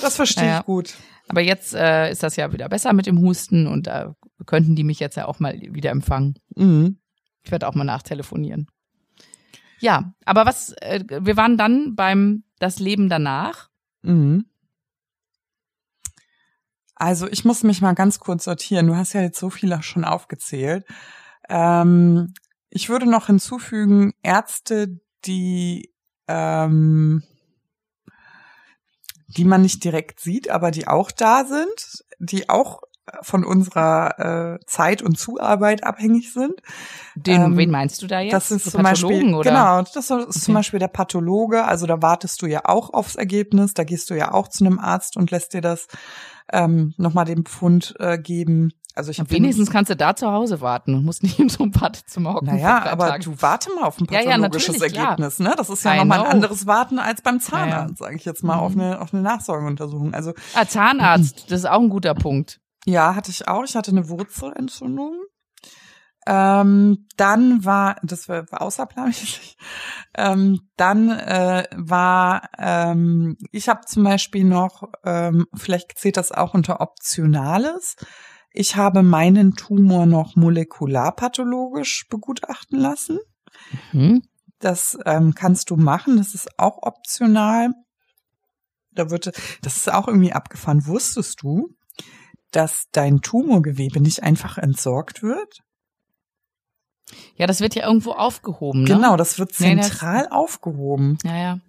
[0.02, 0.60] Das verstehe naja.
[0.60, 0.96] ich gut.
[1.28, 4.76] Aber jetzt äh, ist das ja wieder besser mit dem Husten und da äh, könnten
[4.76, 6.34] die mich jetzt ja auch mal wieder empfangen.
[6.56, 6.98] Mhm.
[7.44, 8.68] Ich werde auch mal nachtelefonieren.
[9.80, 13.70] Ja, aber was, äh, wir waren dann beim Das Leben danach.
[14.02, 14.46] Mhm.
[17.02, 18.86] Also ich muss mich mal ganz kurz sortieren.
[18.86, 20.86] Du hast ja jetzt so viele schon aufgezählt.
[21.50, 22.32] Ähm,
[22.70, 25.92] ich würde noch hinzufügen, Ärzte, die
[26.28, 27.24] ähm,
[29.26, 32.82] die man nicht direkt sieht, aber die auch da sind, die auch
[33.22, 36.62] von unserer äh, Zeit und Zuarbeit abhängig sind.
[37.16, 38.34] Den, ähm, wen meinst du da jetzt?
[38.34, 39.50] Das ist so zum Beispiel, oder?
[39.50, 40.30] genau, das ist okay.
[40.30, 41.66] zum Beispiel der Pathologe.
[41.66, 43.74] Also da wartest du ja auch aufs Ergebnis.
[43.74, 45.88] Da gehst du ja auch zu einem Arzt und lässt dir das
[46.52, 48.72] ähm, nochmal den Befund äh, geben.
[48.94, 51.64] Also ich bin, wenigstens kannst du da zu Hause warten und musst nicht in so
[51.64, 52.48] einem Wartezimmer hocken.
[52.48, 55.54] Naja, aber du warte mal auf ein pathologisches ja, ja, Ergebnis, ne?
[55.56, 58.58] Das ist ja nochmal ein anderes Warten als beim Zahnarzt, ja, sage ich jetzt mal,
[58.58, 58.62] mhm.
[58.62, 60.14] auf eine auf eine Nachsorgeuntersuchung.
[60.14, 62.60] Also ah, Zahnarzt, das ist auch ein guter Punkt.
[62.86, 63.64] Ja, hatte ich auch.
[63.64, 65.14] Ich hatte eine Wurzelentzündung.
[66.28, 69.58] Ähm, dann war, das war, war außerplanmäßig,
[70.16, 76.54] ähm, dann äh, war, ähm, ich habe zum Beispiel noch, ähm, vielleicht zählt das auch
[76.54, 77.96] unter Optionales,
[78.54, 83.20] ich habe meinen Tumor noch molekularpathologisch begutachten lassen.
[83.94, 84.24] Mhm.
[84.60, 87.70] Das ähm, kannst du machen, das ist auch optional.
[88.92, 89.32] Da wird,
[89.62, 90.86] das ist auch irgendwie abgefahren.
[90.86, 91.70] Wusstest du,
[92.52, 95.62] dass dein Tumorgewebe nicht einfach entsorgt wird?
[97.36, 98.84] Ja, das wird ja irgendwo aufgehoben.
[98.84, 98.96] Ne?
[98.96, 101.18] Genau, das wird zentral nee, das, aufgehoben.
[101.24, 101.60] Ja, ja.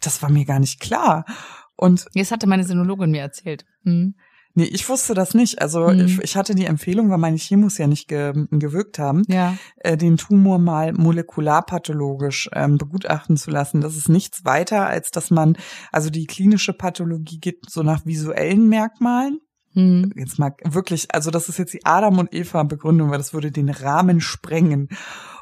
[0.00, 1.24] Das war mir gar nicht klar.
[1.76, 3.64] Und jetzt hatte meine Sinologin mir erzählt.
[3.84, 4.14] Hm.
[4.54, 5.62] Nee, ich wusste das nicht.
[5.62, 6.04] Also hm.
[6.04, 9.56] ich, ich, hatte die Empfehlung, weil meine Chemos ja nicht ge, gewirkt haben, ja.
[9.76, 13.80] äh, den Tumor mal molekularpathologisch ähm, begutachten zu lassen.
[13.80, 15.56] Das ist nichts weiter, als dass man,
[15.90, 19.40] also die klinische Pathologie geht so nach visuellen Merkmalen.
[19.74, 20.12] Mhm.
[20.16, 23.50] Jetzt mal wirklich, also das ist jetzt die Adam und Eva Begründung, weil das würde
[23.50, 24.88] den Rahmen sprengen.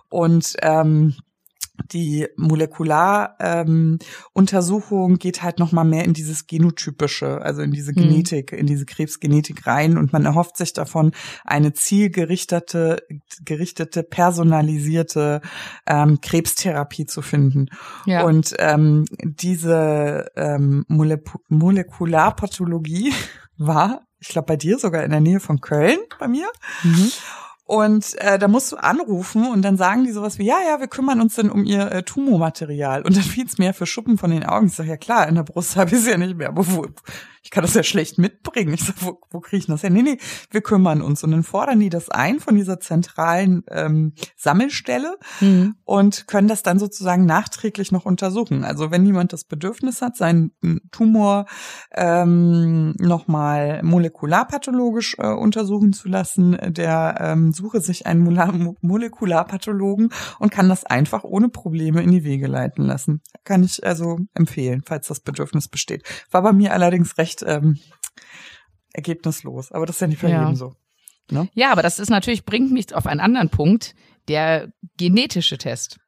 [0.09, 1.15] Und ähm,
[1.93, 7.97] die Molekularuntersuchung ähm, geht halt noch mal mehr in dieses genotypische, also in diese mhm.
[7.97, 11.13] Genetik, in diese Krebsgenetik rein und man erhofft sich davon
[11.45, 13.03] eine zielgerichtete,
[13.45, 15.41] gerichtete, personalisierte
[15.87, 17.69] ähm, Krebstherapie zu finden.
[18.07, 18.25] Ja.
[18.25, 23.13] Und ähm, diese ähm, Molekularpathologie
[23.57, 26.47] war ich glaube bei dir sogar in der Nähe von Köln, bei mir.
[26.83, 27.11] Mhm.
[27.65, 30.89] Und äh, da musst du anrufen und dann sagen die sowas wie, ja, ja, wir
[30.89, 33.03] kümmern uns dann um ihr äh, Tumormaterial.
[33.03, 34.67] Und dann fiel es mir für Schuppen von den Augen.
[34.67, 36.51] Ich sage, ja klar, in der Brust habe ich es ja nicht mehr.
[36.55, 36.89] Wo,
[37.43, 38.75] ich kann das ja schlecht mitbringen.
[38.75, 39.91] Ich sage, wo, wo kriege ich das her?
[39.91, 40.19] Nee, nee,
[40.51, 41.25] wir kümmern uns.
[41.25, 45.77] Und dann fordern die das ein von dieser zentralen ähm, Sammelstelle mhm.
[45.85, 48.65] und können das dann sozusagen nachträglich noch untersuchen.
[48.65, 50.53] Also wenn jemand das Bedürfnis hat, seinen
[50.91, 51.47] Tumor
[51.95, 60.51] ähm, nochmal molekularpathologisch äh, untersuchen zu lassen, der ähm, suche sich einen Mo Molekularpathologen und
[60.51, 63.23] kann das einfach ohne Probleme in die Wege leiten lassen.
[63.45, 66.03] Kann ich also empfehlen, falls das Bedürfnis besteht.
[66.31, 67.79] War bei mir allerdings recht recht ähm,
[68.93, 69.73] ergebnislos.
[69.73, 70.43] Aber das ist ja nicht für ja.
[70.43, 70.75] jeden so.
[71.31, 71.49] Ne?
[71.55, 73.95] Ja, aber das ist natürlich, bringt mich auf einen anderen Punkt,
[74.29, 75.99] der genetische Test.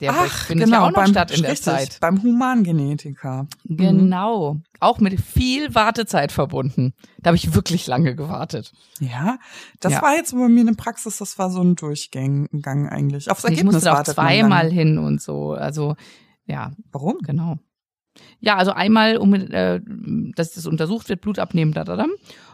[0.00, 1.98] Der Ach, findet genau, ja auch noch beim, statt in der Zeit.
[2.00, 3.46] Beim Humangenetiker.
[3.64, 3.76] Mhm.
[3.76, 4.54] Genau.
[4.54, 4.62] Mhm.
[4.80, 6.94] Auch mit viel Wartezeit verbunden.
[7.18, 8.72] Da habe ich wirklich lange gewartet.
[8.98, 9.38] Ja,
[9.80, 10.02] das ja.
[10.02, 12.48] war jetzt bei mir eine Praxis, das war so ein Durchgang
[12.88, 13.30] eigentlich.
[13.30, 15.52] Aufs Ergebnis ich musste auch zweimal hin und so.
[15.52, 15.96] Also,
[16.46, 16.72] ja.
[16.90, 17.18] Warum?
[17.18, 17.58] Genau.
[18.40, 19.80] Ja, also einmal, um äh,
[20.34, 22.06] dass das untersucht wird, Blut abnehmen, da, da, da.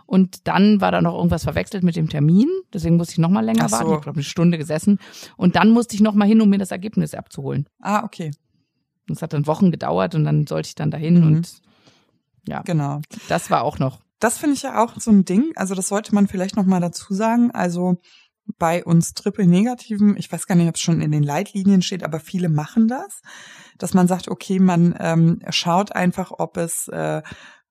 [0.07, 2.49] Und dann war da noch irgendwas verwechselt mit dem Termin.
[2.73, 3.77] Deswegen musste ich noch mal länger so.
[3.77, 3.95] warten.
[3.95, 4.99] Ich glaube, eine Stunde gesessen.
[5.37, 7.69] Und dann musste ich noch mal hin, um mir das Ergebnis abzuholen.
[7.81, 8.31] Ah, okay.
[9.09, 11.27] Das hat dann Wochen gedauert und dann sollte ich dann dahin mhm.
[11.27, 11.63] und
[12.49, 12.63] ja.
[12.63, 13.01] Genau.
[13.29, 14.01] Das war auch noch.
[14.21, 15.53] Das finde ich ja auch so ein Ding.
[15.57, 17.51] Also das sollte man vielleicht noch mal dazu sagen.
[17.51, 17.97] Also
[18.59, 22.21] bei uns Triple-Negativen, ich weiß gar nicht, ob es schon in den Leitlinien steht, aber
[22.21, 23.21] viele machen das,
[23.79, 27.23] dass man sagt, okay, man ähm, schaut einfach, ob es äh,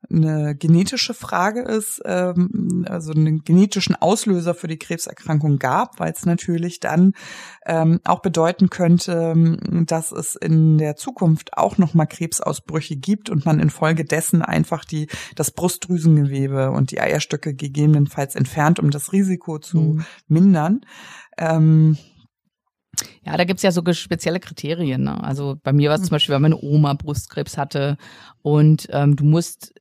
[0.09, 6.25] eine genetische Frage ist, ähm, also einen genetischen Auslöser für die Krebserkrankung gab, weil es
[6.25, 7.13] natürlich dann
[7.65, 13.59] ähm, auch bedeuten könnte, dass es in der Zukunft auch nochmal Krebsausbrüche gibt und man
[13.59, 20.05] infolgedessen einfach die das Brustdrüsengewebe und die Eierstöcke gegebenenfalls entfernt, um das Risiko zu mhm.
[20.27, 20.81] mindern.
[21.37, 21.97] Ähm,
[23.23, 25.03] ja, da gibt's ja so spezielle Kriterien.
[25.03, 25.23] Ne?
[25.23, 27.97] Also bei mir war es zum Beispiel, weil meine Oma Brustkrebs hatte
[28.41, 29.73] und ähm, du musst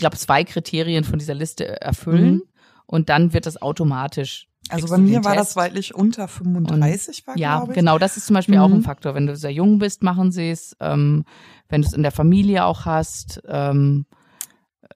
[0.00, 2.42] glaube, zwei Kriterien von dieser Liste erfüllen mhm.
[2.86, 4.48] und dann wird das automatisch.
[4.68, 8.56] Also bei mir war das weitlich unter 35 war, Ja, genau, das ist zum Beispiel
[8.56, 8.60] mhm.
[8.60, 8.84] auch ein mhm.
[8.84, 9.14] Faktor.
[9.14, 10.76] Wenn du sehr jung bist, machen sie es.
[10.80, 11.24] Ähm,
[11.68, 14.06] wenn du es in der Familie auch hast, ähm,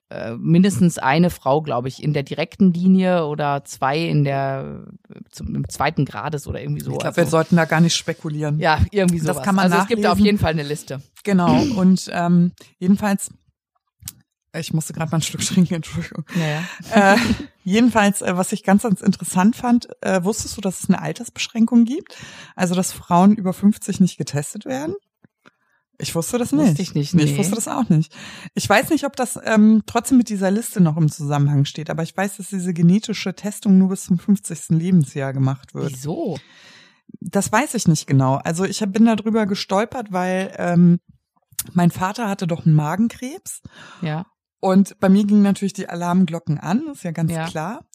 [0.09, 4.85] äh, mindestens eine Frau, glaube ich, in der direkten Linie oder zwei in der
[5.31, 6.91] zum, im zweiten Grades oder irgendwie so.
[6.91, 8.59] Ich glaube, also, wir sollten da gar nicht spekulieren.
[8.59, 9.27] Ja, irgendwie so.
[9.27, 9.99] Das kann man Also nachlesen.
[9.99, 11.01] es gibt auf jeden Fall eine Liste.
[11.23, 11.59] Genau.
[11.75, 13.31] Und ähm, jedenfalls
[14.59, 16.25] ich musste gerade mal ein Stück trinken, Entschuldigung.
[16.35, 16.63] Naja.
[16.91, 17.17] Äh,
[17.63, 21.85] jedenfalls, äh, was ich ganz, ganz interessant fand, äh, wusstest du, dass es eine Altersbeschränkung
[21.85, 22.17] gibt?
[22.55, 24.95] Also, dass Frauen über 50 nicht getestet werden?
[25.97, 26.67] Ich wusste das nicht.
[26.67, 27.23] Wusste ich nicht, nee.
[27.23, 28.13] Ich wusste das auch nicht.
[28.53, 32.03] Ich weiß nicht, ob das ähm, trotzdem mit dieser Liste noch im Zusammenhang steht, aber
[32.03, 34.69] ich weiß, dass diese genetische Testung nur bis zum 50.
[34.69, 35.93] Lebensjahr gemacht wird.
[35.93, 36.37] Wieso?
[37.21, 38.35] Das weiß ich nicht genau.
[38.35, 40.99] Also ich bin darüber gestolpert, weil ähm,
[41.73, 43.61] mein Vater hatte doch einen Magenkrebs.
[44.01, 44.25] Ja.
[44.65, 47.45] Und bei mir gingen natürlich die Alarmglocken an, ist ja ganz Ja.
[47.45, 47.85] klar.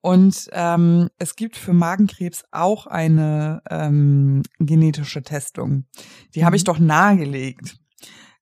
[0.00, 5.84] Und ähm, es gibt für Magenkrebs auch eine ähm, genetische Testung.
[6.34, 6.66] Die habe ich Mhm.
[6.66, 7.78] doch nahegelegt.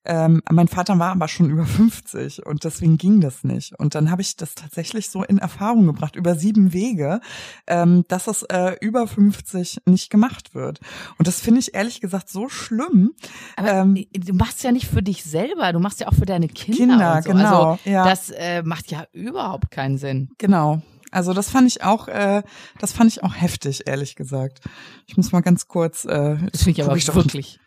[0.06, 3.78] Ähm, mein Vater war aber schon über 50 und deswegen ging das nicht.
[3.78, 7.20] Und dann habe ich das tatsächlich so in Erfahrung gebracht, über sieben Wege,
[7.66, 10.80] ähm, dass es äh, über 50 nicht gemacht wird.
[11.18, 13.12] Und das finde ich ehrlich gesagt so schlimm.
[13.56, 16.48] Aber Ähm, du machst ja nicht für dich selber, du machst ja auch für deine
[16.48, 16.76] Kinder.
[16.76, 17.30] Kinder, so.
[17.30, 18.04] genau, Also, ja.
[18.04, 20.30] Das äh, macht ja überhaupt keinen Sinn.
[20.38, 20.82] Genau.
[21.12, 22.42] Also das fand ich auch, äh,
[22.78, 24.60] das fand ich auch heftig, ehrlich gesagt.
[25.06, 26.04] Ich muss mal ganz kurz.
[26.04, 27.58] Äh, Das finde ich aber doch- wirklich,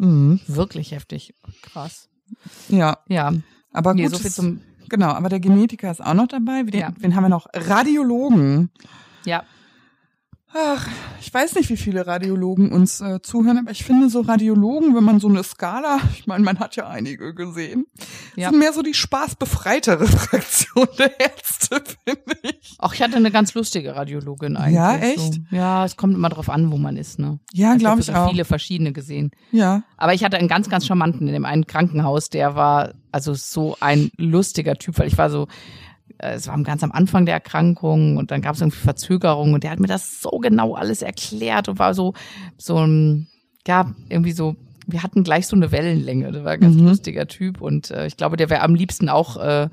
[0.00, 0.40] Mhm.
[0.46, 1.34] wirklich heftig.
[1.62, 2.08] Krass.
[2.68, 3.32] Ja, Ja,
[3.72, 4.12] aber nee, gut.
[4.12, 4.60] so viel zum.
[4.88, 6.62] genau, aber der Genetiker ist auch noch dabei.
[6.66, 6.92] Wen, Ja.
[6.98, 7.46] wen haben wir noch?
[7.52, 8.70] Radiologen.
[9.24, 9.44] Ja,
[10.52, 10.84] Ach,
[11.20, 15.04] ich weiß nicht, wie viele Radiologen uns äh, zuhören, aber ich finde so Radiologen, wenn
[15.04, 17.86] man so eine Skala, ich meine, man hat ja einige gesehen,
[18.34, 18.50] Ja.
[18.50, 22.74] sind mehr so die spaßbefreitere Fraktion der Ärzte, finde ich.
[22.80, 24.74] auch ich hatte eine ganz lustige Radiologin eigentlich.
[24.74, 25.34] Ja, echt?
[25.34, 25.40] So.
[25.52, 27.38] Ja, es kommt immer drauf an, wo man ist, ne?
[27.52, 28.30] Ja, glaube ich so auch.
[28.30, 29.30] viele verschiedene gesehen.
[29.52, 29.82] Ja.
[29.96, 33.76] Aber ich hatte einen ganz, ganz charmanten in dem einen Krankenhaus, der war also so
[33.80, 35.46] ein lustiger Typ, weil ich war so,
[36.22, 39.70] es war ganz am Anfang der Erkrankung und dann gab es irgendwie Verzögerungen und der
[39.70, 42.14] hat mir das so genau alles erklärt und war so,
[42.58, 43.28] so ein,
[43.66, 44.56] ja, irgendwie so,
[44.86, 46.32] wir hatten gleich so eine Wellenlänge.
[46.32, 46.88] Der war ein ganz Mhm.
[46.88, 49.68] lustiger Typ und äh, ich glaube, der wäre am liebsten auch, äh,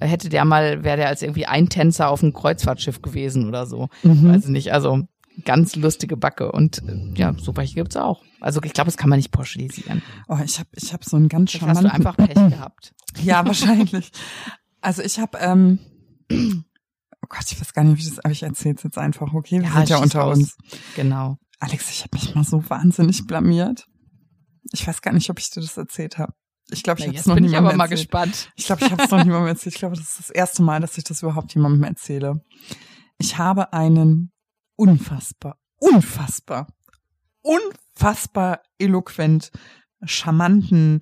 [0.00, 3.88] hätte der mal, wäre der als irgendwie Eintänzer auf einem Kreuzfahrtschiff gewesen oder so.
[4.02, 4.28] Mhm.
[4.32, 5.02] Weiß ich nicht, also
[5.44, 8.22] ganz lustige Backe und äh, ja, so welche gibt's auch.
[8.40, 10.02] Also ich glaube, das kann man nicht pauschalisieren.
[10.28, 12.02] Oh, ich habe ich hab so einen ganz Vielleicht hast charmanten...
[12.02, 12.92] du einfach Pech gehabt.
[13.22, 14.12] Ja, wahrscheinlich.
[14.80, 15.78] Also ich habe, ähm,
[16.30, 19.60] oh Gott, ich weiß gar nicht, wie ich das, aber ich erzähle jetzt einfach, okay?
[19.60, 20.38] Wir Ja, sind ja unter raus.
[20.38, 20.56] uns.
[20.96, 21.36] Genau.
[21.60, 23.86] Alex, ich habe mich mal so wahnsinnig blamiert.
[24.72, 26.32] Ich weiß gar nicht, ob ich dir das erzählt habe.
[26.70, 28.00] Ich glaube, ich habe es noch niemandem aber mal erzählt.
[28.10, 28.52] gespannt.
[28.54, 29.74] Ich glaube, ich habe es noch niemandem erzählt.
[29.74, 32.44] Ich glaube, das ist das erste Mal, dass ich das überhaupt jemandem erzähle.
[33.16, 34.30] Ich habe einen
[34.76, 36.68] unfassbar, unfassbar,
[37.42, 39.50] unfassbar eloquent,
[40.04, 41.00] charmanten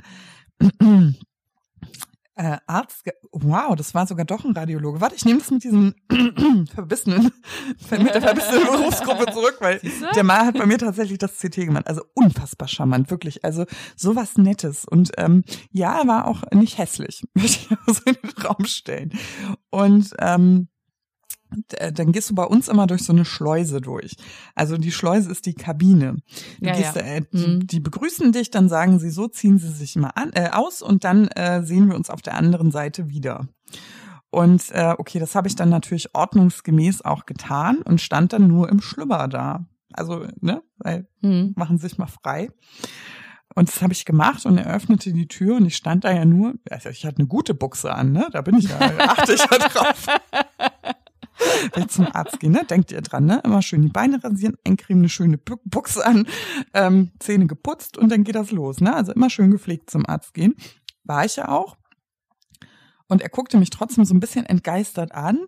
[2.37, 3.05] äh, Arzt.
[3.33, 5.01] Wow, das war sogar doch ein Radiologe.
[5.01, 5.95] Warte, ich nehme das mit diesem
[6.75, 7.33] verbissenen,
[7.91, 9.81] mit der verbissenen Berufsgruppe zurück, weil
[10.15, 11.89] der Mann hat bei mir tatsächlich das CT gemacht.
[11.89, 13.45] Also unfassbar charmant, wirklich.
[13.45, 13.65] Also
[13.97, 14.85] sowas Nettes.
[14.85, 19.13] Und ähm, ja, er war auch nicht hässlich, würde ich so in den Raum stellen.
[19.71, 20.76] Und ähm, äh,
[21.93, 24.17] dann gehst du bei uns immer durch so eine Schleuse durch.
[24.55, 26.17] Also die Schleuse ist die Kabine.
[26.61, 27.03] Ja, gehst, ja.
[27.03, 27.67] Äh, die, Mhm.
[27.67, 31.05] die begrüßen dich, dann sagen sie so, ziehen sie sich mal an, äh, aus und
[31.05, 33.49] dann äh, sehen wir uns auf der anderen Seite wieder.
[34.31, 38.69] Und äh, okay, das habe ich dann natürlich ordnungsgemäß auch getan und stand dann nur
[38.69, 39.67] im Schlüpper da.
[39.93, 41.55] Also, ne, weil Hm.
[41.57, 42.51] machen Sie sich mal frei.
[43.55, 46.27] Und das habe ich gemacht und er öffnete die Tür und ich stand da ja
[46.27, 48.29] nur, also ich hatte eine gute Buchse an, ne?
[48.33, 50.07] Da bin ich ja, achte ich ja drauf.
[51.77, 53.41] Ich zum Arzt gehe, ne, denkt ihr dran, ne?
[53.45, 56.27] Immer schön die Beine rasieren, eincremen, eine schöne Bu- Buchse an,
[56.75, 58.95] ähm, Zähne geputzt und dann geht das los, ne?
[58.95, 60.55] Also immer schön gepflegt zum Arzt gehen.
[61.05, 61.77] War ich ja auch.
[63.09, 65.39] Und er guckte mich trotzdem so ein bisschen entgeistert an.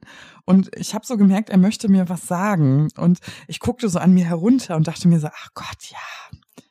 [0.44, 2.86] Und ich habe so gemerkt, er möchte mir was sagen.
[2.96, 5.98] Und ich guckte so an mir herunter und dachte mir so, ach Gott, ja,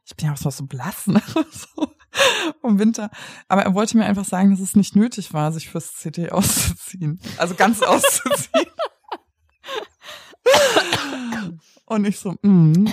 [0.06, 1.21] ich bin ja auch so blass, ne?
[1.51, 1.91] so
[2.62, 3.10] vom Winter.
[3.49, 7.19] Aber er wollte mir einfach sagen, dass es nicht nötig war, sich fürs CT auszuziehen.
[7.38, 8.71] Also ganz auszuziehen.
[11.89, 12.89] Und ich so, mm.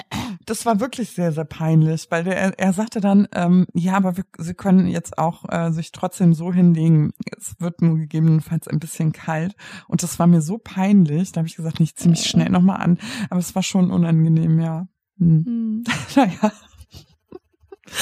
[0.46, 4.24] das war wirklich sehr, sehr peinlich, weil der, er, sagte dann, ähm, ja, aber wir,
[4.38, 9.12] Sie können jetzt auch äh, sich trotzdem so hinlegen, es wird nur gegebenenfalls ein bisschen
[9.12, 9.56] kalt.
[9.88, 12.80] Und das war mir so peinlich, da habe ich gesagt, ich zieh mich schnell nochmal
[12.80, 12.98] an.
[13.30, 14.86] Aber es war schon unangenehm, ja.
[15.18, 15.44] Hm.
[15.44, 15.84] Hm.
[16.16, 16.52] Naja,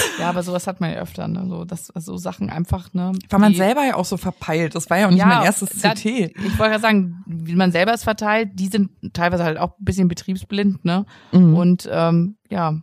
[0.18, 1.46] Ja, aber sowas hat man ja öfter, ne?
[1.48, 3.12] So, das, so Sachen einfach, ne?
[3.30, 4.74] war man selber ja auch so verpeilt.
[4.74, 6.04] Das war ja auch nicht Ja, mein erstes da- CT.
[6.06, 9.84] Ich wollte ja sagen, wie man selber es verteilt, die sind teilweise halt auch ein
[9.84, 11.06] bisschen betriebsblind, ne?
[11.32, 11.54] Mhm.
[11.54, 12.74] Und ähm, ja,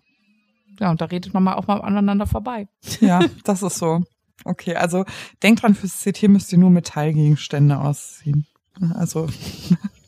[0.80, 2.68] ja, und da redet man mal auch mal aneinander vorbei.
[3.02, 4.04] Ja, das ist so.
[4.46, 5.04] Okay, also
[5.44, 8.48] denkt dran, fürs CT müsst ihr nur Metallgegenstände ausziehen.
[8.94, 9.28] Also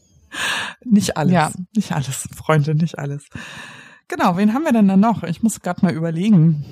[0.86, 1.34] nicht alles.
[1.34, 1.52] Ja.
[1.76, 3.26] Nicht alles, Freunde, nicht alles.
[4.12, 5.24] Genau, wen haben wir denn da noch?
[5.24, 6.66] Ich muss gerade mal überlegen.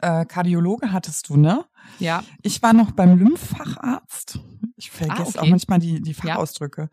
[0.00, 1.64] Äh, Kardiologe hattest du, ne?
[2.00, 4.40] Ja, Ich war noch beim Lymphfacharzt.
[4.76, 5.38] Ich vergesse Ah, okay.
[5.38, 6.90] auch manchmal die, die Fachausdrücke.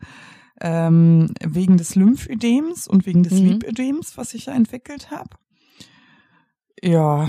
[0.60, 3.46] Ähm, wegen des Lymphödems und wegen des Mhm.
[3.48, 5.30] Lipödems, was ich ja entwickelt habe.
[6.82, 7.28] Ja,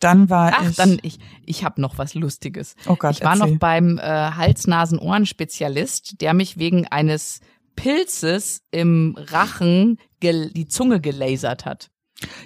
[0.00, 0.76] Dann war Ach, ich.
[0.76, 2.74] dann ich, ich habe noch was Lustiges.
[2.86, 3.52] oh Gott, ich war erzähl.
[3.52, 7.40] noch beim äh, Hals-Nasen-Ohren-Spezialist, der mich wegen eines
[7.82, 11.90] Pilzes im Rachen die Zunge gelasert hat.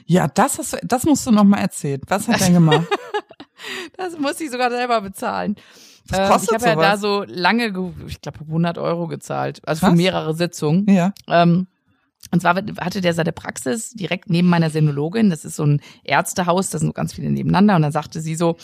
[0.04, 2.00] Ja, das hast du, das musst du noch mal erzählen.
[2.06, 2.86] Was hat er gemacht?
[3.96, 5.54] Das muss ich sogar selber bezahlen.
[6.08, 9.60] Was Ähm, kostet ich habe ja da so lange, ge- ich glaube 100 Euro gezahlt,
[9.68, 9.96] also für Krass.
[9.96, 10.84] mehrere Sitzungen.
[10.90, 11.12] ja.
[11.28, 11.68] Ähm,
[12.32, 15.30] und zwar hatte der seine Praxis direkt neben meiner Sinologin.
[15.30, 17.76] Das ist so ein Ärztehaus, da sind so ganz viele nebeneinander.
[17.76, 18.56] Und dann sagte sie so,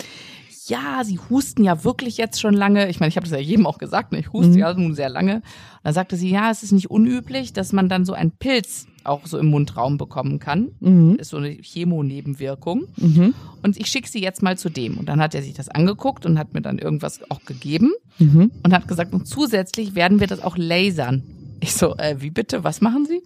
[0.68, 2.88] ja, sie husten ja wirklich jetzt schon lange.
[2.88, 4.18] Ich meine, ich habe das ja jedem auch gesagt, ne?
[4.20, 4.58] ich huste Mhm.
[4.58, 5.36] ja nun sehr lange.
[5.36, 5.42] Und
[5.84, 9.26] dann sagte sie, ja, es ist nicht unüblich, dass man dann so einen Pilz auch
[9.26, 10.68] so im Mundraum bekommen kann.
[10.80, 11.16] Mhm.
[11.18, 12.84] Ist so eine Chemonebenwirkung.
[12.96, 13.34] Mhm.
[13.62, 14.98] Und ich schicke sie jetzt mal zu dem.
[14.98, 18.50] Und dann hat er sich das angeguckt und hat mir dann irgendwas auch gegeben Mhm.
[18.64, 21.22] und hat gesagt, und zusätzlich werden wir das auch lasern.
[21.60, 23.22] Ich so, äh, wie bitte, was machen Sie?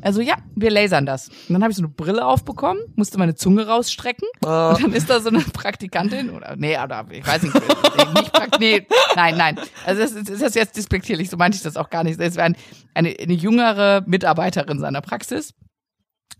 [0.00, 1.28] Also ja, wir lasern das.
[1.28, 4.92] Und dann habe ich so eine Brille aufbekommen, musste meine Zunge rausstrecken Äh, und dann
[4.92, 8.86] ist da so eine Praktikantin oder nee, oder ich weiß nicht, nee, nicht Prakt, nee,
[9.16, 9.58] nein, nein.
[9.84, 12.18] Also das ist, das ist jetzt despektierlich, so meinte ich das auch gar nicht.
[12.20, 12.56] Es war ein,
[12.94, 15.54] eine, eine jüngere Mitarbeiterin seiner Praxis.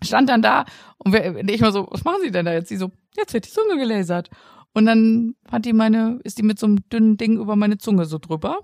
[0.03, 0.65] Stand dann da
[0.99, 2.69] und wir, ich mal so, was machen Sie denn da jetzt?
[2.69, 4.31] Sie so, jetzt wird die Zunge gelasert.
[4.75, 8.07] Und dann hat die meine, ist die mit so einem dünnen Ding über meine Zunge
[8.07, 8.59] so drüber.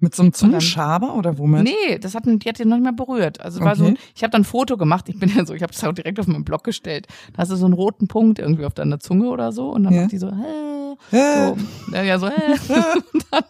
[0.00, 1.64] Mit so einem Zungenschaber oder womit?
[1.64, 3.40] Nee, das hat, die hat den noch nicht mehr berührt.
[3.40, 3.96] Also war so, Okay.
[4.14, 5.08] ich habe dann ein Foto gemacht.
[5.08, 7.06] Ich bin ja so, ich habe das auch direkt auf meinen Blog gestellt.
[7.32, 9.92] Da hast du so einen roten Punkt irgendwie auf deiner Zunge oder so und dann
[9.94, 10.02] Ja.
[10.02, 11.54] macht die so, hä, Äh,
[11.92, 12.26] so, ja, so.
[13.12, 13.44] Und dann,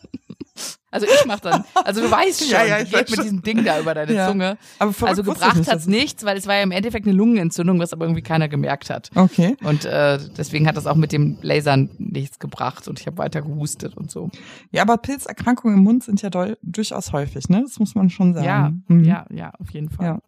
[0.91, 3.23] also ich mach dann, also du weißt schon, Ja, ja, ich geht mit schon.
[3.25, 4.29] diesem Ding da über deine Ja.
[4.29, 4.57] Zunge.
[4.79, 7.93] aber Also gebracht hat's dass- nichts, weil es war ja im Endeffekt eine Lungenentzündung, was
[7.93, 9.11] aber irgendwie keiner gemerkt hat.
[9.15, 9.57] Okay.
[9.63, 13.43] Und äh, deswegen hat das auch mit dem Lasern nichts gebracht und ich habe weiter
[13.43, 14.31] gehustet und so.
[14.71, 16.31] Ja, aber Pilzerkrankungen im Mund sind ja
[16.63, 17.63] durchaus häufig, ne?
[17.63, 18.47] Das muss man schon sagen.
[18.47, 19.05] Ja, Mhm.
[19.05, 20.07] ja, ja, auf jeden Fall.
[20.07, 20.19] Ja.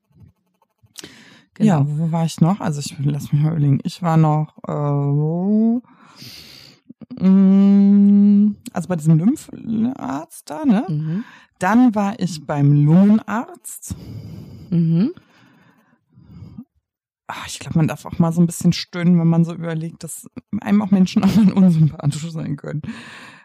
[1.55, 1.69] Genau.
[1.81, 2.61] Ja, wo war ich noch?
[2.61, 3.81] Also ich lass mich mal überlegen.
[3.83, 5.81] Ich war noch äh,
[8.73, 10.87] also bei diesem Lympharzt da, ne?
[10.89, 11.25] Mhm.
[11.59, 13.95] Dann war ich beim Lungenarzt.
[14.71, 15.13] Mhm.
[17.27, 20.03] Ach, ich glaube, man darf auch mal so ein bisschen stöhnen, wenn man so überlegt,
[20.03, 20.27] dass
[20.61, 22.83] einem auch Menschen auch mal unsympathisch sein können.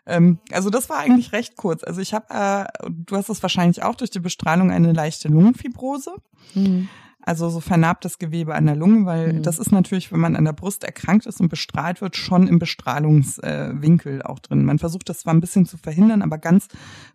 [0.06, 1.84] Ähm, also das war eigentlich recht kurz.
[1.84, 6.16] Also ich habe, äh, du hast es wahrscheinlich auch durch die Bestrahlung eine leichte Lungenfibrose.
[6.54, 6.90] Mhm.
[7.26, 9.44] Also so vernarbtes Gewebe an der Lunge, weil Mhm.
[9.44, 12.60] das ist natürlich, wenn man an der Brust erkrankt ist und bestrahlt wird, schon im
[12.60, 14.64] Bestrahlungswinkel äh, auch drin.
[14.66, 16.68] Man versucht das zwar ein bisschen zu verhindern, aber ganz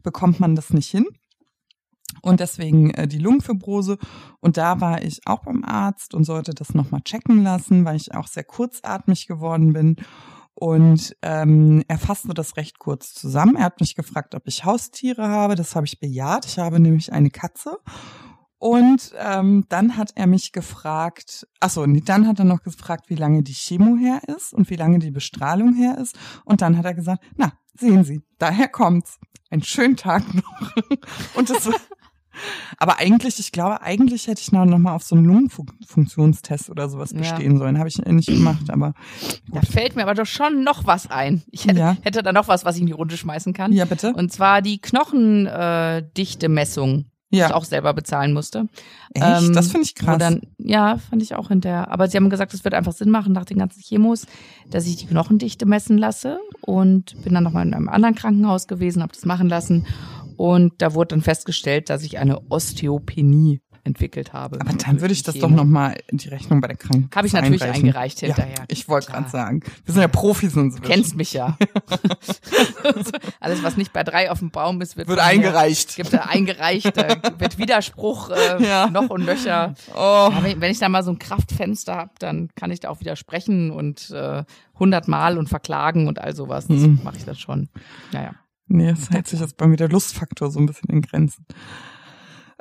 [0.02, 1.06] bekommt man das nicht hin.
[2.22, 3.96] Und deswegen äh, die Lungenfibrose.
[4.40, 8.14] Und da war ich auch beim Arzt und sollte das nochmal checken lassen, weil ich
[8.14, 9.96] auch sehr kurzatmig geworden bin.
[10.54, 13.56] Und ähm, er fasste das recht kurz zusammen.
[13.56, 15.54] Er hat mich gefragt, ob ich Haustiere habe.
[15.54, 16.44] Das habe ich bejaht.
[16.44, 17.78] Ich habe nämlich eine Katze.
[18.60, 23.14] Und ähm, dann hat er mich gefragt, achso, nee, dann hat er noch gefragt, wie
[23.14, 26.14] lange die Chemo her ist und wie lange die Bestrahlung her ist.
[26.44, 29.18] Und dann hat er gesagt, na, sehen Sie, daher kommt's.
[29.48, 30.74] Einen schönen Tag noch.
[31.34, 31.74] Und das war,
[32.76, 36.88] aber eigentlich, ich glaube, eigentlich hätte ich noch, noch mal auf so einen Lungenfunktionstest oder
[36.88, 37.18] sowas Ja.
[37.18, 37.78] bestehen sollen.
[37.78, 38.92] Habe ich nicht gemacht, aber
[39.48, 41.42] Da fällt mir aber doch schon noch was ein.
[41.50, 41.96] Ich hätte, Ja.
[42.02, 43.72] hätte da noch was, was ich in die Runde schmeißen kann.
[43.72, 44.12] ja, bitte.
[44.14, 46.48] Und zwar die Knochendichte äh,
[47.32, 48.66] Die ich Ja, auch selber bezahlen musste.
[49.14, 50.18] echt, ähm, das finde ich krass.
[50.18, 51.90] Dann, ja, fand ich auch hinterher.
[51.92, 54.26] Aber sie haben gesagt, es wird einfach Sinn machen nach den ganzen Chemos,
[54.68, 59.02] dass ich die Knochendichte messen lasse und bin dann nochmal in einem anderen Krankenhaus gewesen,
[59.02, 59.86] habe das machen lassen
[60.36, 64.60] und da wurde dann festgestellt, dass ich eine Osteopenie entwickelt habe.
[64.60, 65.48] aber dann würde ich das Chemo.
[65.48, 67.84] doch noch mal in die Rechnung bei der Krankenkasse Habe ich natürlich einreichen.
[67.86, 68.54] eingereicht hinterher.
[68.58, 70.84] Ja, ich wollte gerade sagen, wir sind ja Profis inzwischen.
[70.84, 71.56] Kennst mich ja.
[73.40, 75.96] Alles, was nicht bei drei auf dem Baum ist, wird, Wird eingereicht.
[75.96, 78.88] Gibt da eingereicht, da wird Widerspruch äh, Ja.
[78.90, 79.74] noch und nöcher.
[79.94, 83.70] Oh, wenn, ich da mal so ein Kraftfenster hab, dann kann ich da auch widersprechen
[83.70, 84.44] und äh,
[84.78, 86.66] hundertmal und verklagen und all sowas.
[86.66, 87.00] Das Mhm.
[87.02, 87.68] mache ich das schon.
[88.12, 88.34] Naja.
[88.66, 91.44] nee, es hält sich jetzt bei mir der Lustfaktor so ein bisschen in Grenzen.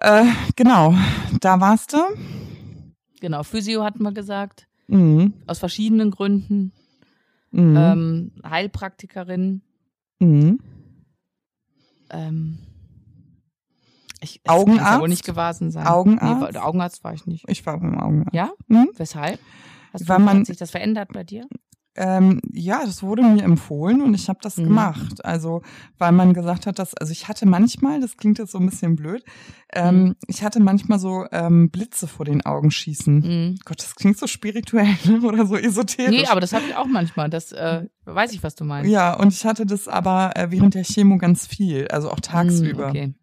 [0.02, 0.94] Äh, genau,
[1.42, 1.98] da warst du.
[3.20, 4.68] Genau, Physio hatten wir gesagt.
[4.88, 5.34] Mhm.
[5.46, 6.72] Aus verschiedenen Gründen.
[7.52, 7.76] Mhm.
[7.78, 9.62] Ähm, Heilpraktikerin.
[10.20, 10.60] mhm.
[12.12, 12.60] Ähm,
[14.22, 15.08] ich, Augenarzt?
[15.08, 15.86] nicht gewesen sein.
[15.88, 16.54] Augenarzt?
[16.54, 17.46] Nee, Augenarzt war ich nicht.
[17.48, 18.34] Ich war beim Augenarzt.
[18.34, 18.52] Ja?
[18.68, 18.90] Mhm.
[18.96, 19.40] Weshalb?
[19.94, 21.46] Hast Weil du, man- hat sich das verändert bei dir?
[22.02, 24.64] Ähm, ja, das wurde mir empfohlen und ich habe das Mhm.
[24.64, 25.26] gemacht.
[25.26, 25.62] Also,
[25.98, 28.96] weil man gesagt hat, dass, also ich hatte manchmal, das klingt jetzt so ein bisschen
[28.96, 29.24] blöd,
[29.74, 30.16] ähm, Mhm.
[30.28, 33.16] ich hatte manchmal so ähm, Blitze vor den Augen schießen.
[33.20, 33.56] Mhm.
[33.66, 34.88] Gott, das klingt so spirituell
[35.26, 36.22] oder so esoterisch.
[36.22, 37.30] Nee, aber das habe ich auch manchmal.
[37.30, 38.90] Das äh, weiß ich, was du meinst.
[38.90, 42.88] ja, und ich hatte das aber äh, während der Chemo ganz viel, also auch tagsüber.
[42.88, 43.14] Mm, Okay.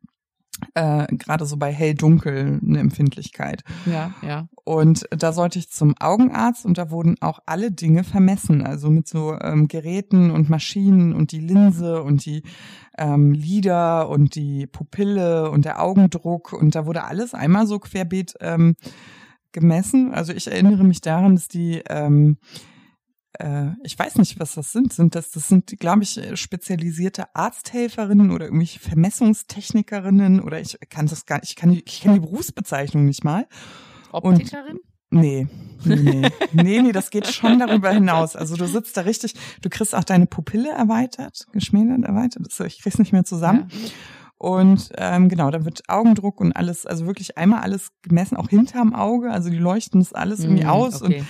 [0.74, 3.62] Äh, Gerade so bei hell-dunkel eine Empfindlichkeit.
[3.84, 4.48] Ja, ja.
[4.66, 9.06] Und da sollte ich zum Augenarzt und da wurden auch alle Dinge vermessen, also mit
[9.06, 12.42] so ähm, Geräten und Maschinen und die Linse und die
[12.98, 18.34] ähm, Lider und die Pupille und der Augendruck und da wurde alles einmal so querbeet
[18.40, 18.74] ähm,
[19.52, 20.12] gemessen.
[20.12, 22.38] Also ich erinnere mich daran, dass die ähm,
[23.38, 24.92] äh, ich weiß nicht, was das sind.
[24.92, 31.24] Sind das, das sind, glaube ich, spezialisierte Arzthelferinnen oder irgendwelche Vermessungstechnikerinnen oder ich kann das
[31.24, 33.46] gar, ich kann, ich kenne die Berufsbezeichnung nicht mal.
[34.12, 34.76] Optikerin?
[34.76, 35.46] Und, Nee,
[35.84, 36.82] nee, nee.
[36.82, 38.34] nee, das geht schon darüber hinaus.
[38.34, 42.48] Also du sitzt da richtig, du kriegst auch deine Pupille erweitert, geschmälert, erweitert.
[42.66, 43.68] Ich krieg's nicht mehr zusammen.
[43.70, 43.90] Ja.
[44.38, 48.94] Und ähm, genau, da wird Augendruck und alles, also wirklich einmal alles gemessen, auch hinterm
[48.94, 49.30] Auge.
[49.30, 51.02] Also die leuchten das alles irgendwie mm, aus.
[51.02, 51.24] Okay.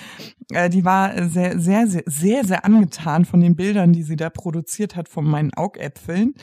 [0.50, 4.16] Und äh, die war sehr, sehr, sehr, sehr, sehr angetan von den Bildern, die sie
[4.16, 6.34] da produziert hat von meinen Augäpfeln.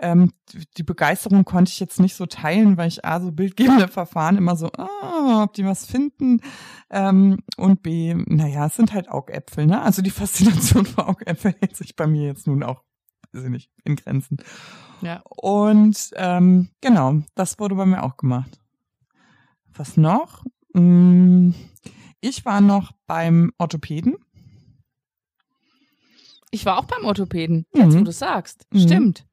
[0.00, 0.32] Ähm,
[0.76, 4.56] die Begeisterung konnte ich jetzt nicht so teilen, weil ich A, so bildgebende Verfahren immer
[4.56, 6.40] so, ah, ob die was finden.
[6.90, 9.80] Ähm, und B, naja, es sind halt Augäpfel, ne?
[9.82, 12.82] Also die Faszination für Augäpfel hält sich bei mir jetzt nun auch,
[13.32, 14.38] weiß ich nicht, in Grenzen.
[15.00, 15.22] Ja.
[15.24, 18.60] Und ähm, genau, das wurde bei mir auch gemacht.
[19.74, 20.44] Was noch?
[20.74, 21.54] Hm,
[22.20, 24.16] ich war noch beim Orthopäden.
[26.50, 28.00] Ich war auch beim Orthopäden, jetzt mhm.
[28.00, 28.66] wo du sagst.
[28.72, 28.80] Mhm.
[28.80, 29.26] Stimmt.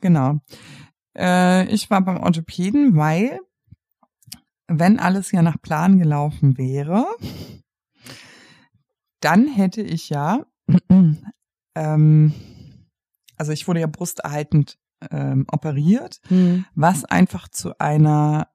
[0.00, 0.40] Genau.
[1.16, 3.40] Äh, ich war beim Orthopäden, weil
[4.66, 7.06] wenn alles ja nach Plan gelaufen wäre,
[9.20, 10.46] dann hätte ich ja,
[11.74, 12.34] ähm,
[13.40, 14.76] also ich wurde ja brusterhaltend
[15.10, 16.66] ähm, operiert, mhm.
[16.74, 18.48] was einfach zu einer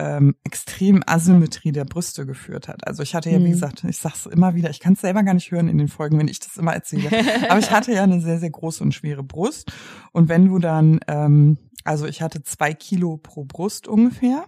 [0.00, 2.84] ähm, extremen Asymmetrie der Brüste geführt hat.
[2.84, 3.50] Also ich hatte ja, wie mhm.
[3.52, 6.18] gesagt, ich sag's immer wieder, ich kann es selber gar nicht hören in den Folgen,
[6.18, 7.10] wenn ich das immer erzähle.
[7.48, 9.72] Aber ich hatte ja eine sehr, sehr große und schwere Brust.
[10.10, 14.46] Und wenn du dann, ähm, also ich hatte zwei Kilo pro Brust ungefähr.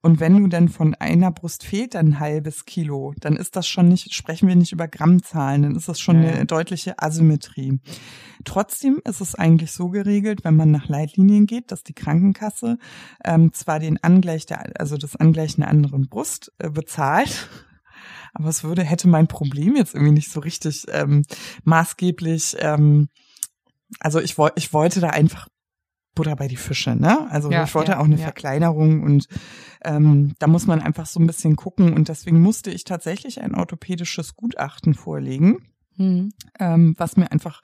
[0.00, 3.68] Und wenn du dann von einer Brust fehlt dann ein halbes Kilo, dann ist das
[3.68, 6.30] schon nicht, sprechen wir nicht über Grammzahlen, dann ist das schon ja.
[6.30, 7.80] eine deutliche Asymmetrie.
[8.44, 12.78] Trotzdem ist es eigentlich so geregelt, wenn man nach Leitlinien geht, dass die Krankenkasse
[13.24, 17.48] ähm, zwar den Angleich der, also das Angleichen der anderen Brust äh, bezahlt,
[18.34, 21.22] aber es würde, hätte mein Problem jetzt irgendwie nicht so richtig ähm,
[21.62, 23.08] maßgeblich ähm,
[24.00, 25.48] also ich, wollte ich wollte da einfach
[26.14, 27.30] Butter bei die Fische, ne?
[27.30, 28.22] Also ja, ich wollte ja, auch eine ja.
[28.22, 29.26] Verkleinerung und
[29.84, 33.54] ähm, da muss man einfach so ein bisschen gucken und deswegen musste ich tatsächlich ein
[33.54, 35.58] orthopädisches Gutachten vorlegen.
[35.96, 36.32] Mhm.
[36.58, 37.60] Ähm, was mir einfach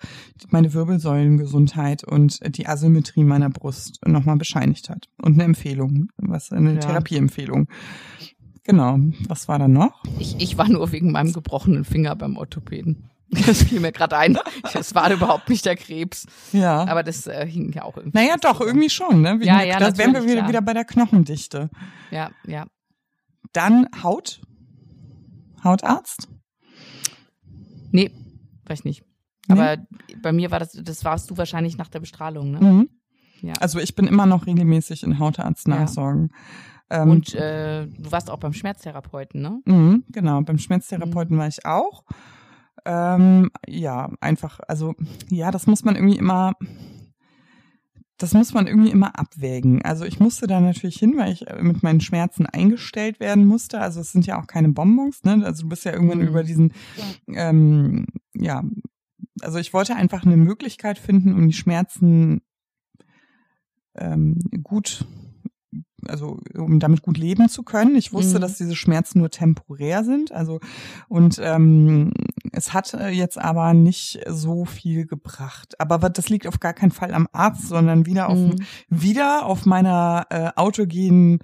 [0.49, 5.09] meine Wirbelsäulengesundheit und die Asymmetrie meiner Brust nochmal bescheinigt hat.
[5.22, 7.68] Und eine Empfehlung, was eine Therapieempfehlung.
[8.64, 8.99] Genau.
[9.28, 10.03] Was war da noch?
[10.18, 13.11] Ich, ich war nur wegen meinem gebrochenen Finger beim Orthopäden.
[13.47, 14.39] Das fiel mir gerade ein.
[14.72, 16.26] Das war überhaupt nicht der Krebs.
[16.53, 16.87] Ja.
[16.87, 18.16] Aber das äh, hing ja auch irgendwie.
[18.16, 19.35] Naja, doch, irgendwie schon, ne?
[19.35, 21.68] Wegen ja, ja, da wären wir wieder, wieder bei der Knochendichte.
[22.11, 22.66] Ja, ja.
[23.53, 24.41] Dann Haut.
[25.62, 26.29] Hautarzt?
[27.91, 28.11] Nee,
[28.66, 29.05] weiß nicht.
[29.49, 30.16] Aber nee.
[30.22, 32.61] bei mir war das, das warst du wahrscheinlich nach der Bestrahlung, ne?
[32.61, 32.89] Mhm.
[33.41, 33.55] Ja.
[33.61, 36.31] Also ich bin immer noch regelmäßig in Hautarzt nachsorgen.
[36.91, 37.03] Ja.
[37.03, 39.61] Ähm, Und äh, du warst auch beim Schmerztherapeuten, ne?
[39.64, 41.41] Mhm, genau, beim Schmerztherapeuten mhm.
[41.41, 42.05] war ich auch.
[42.85, 44.95] Ähm, ja, einfach, also
[45.29, 46.55] ja, das muss man irgendwie immer,
[48.16, 49.83] das muss man irgendwie immer abwägen.
[49.83, 53.81] Also ich musste da natürlich hin, weil ich äh, mit meinen Schmerzen eingestellt werden musste.
[53.81, 55.43] Also es sind ja auch keine Bonbons, ne?
[55.45, 56.29] Also du bist ja irgendwann mhm.
[56.29, 56.72] über diesen,
[57.29, 58.64] ähm, ja,
[59.41, 62.43] also ich wollte einfach eine Möglichkeit finden, um die Schmerzen
[63.95, 65.07] ähm, gut
[66.07, 67.96] also um damit gut leben zu können.
[67.96, 68.42] Ich wusste, mhm.
[68.42, 70.32] dass diese Schmerzen nur temporär sind.
[70.32, 70.61] Also
[71.09, 72.12] und ähm,
[72.53, 75.80] es hat äh, jetzt aber nicht so viel gebracht.
[75.80, 78.57] Aber das liegt auf gar keinen Fall am Arzt, sondern wieder auf mhm.
[78.88, 81.40] wieder auf meiner äh, autogenen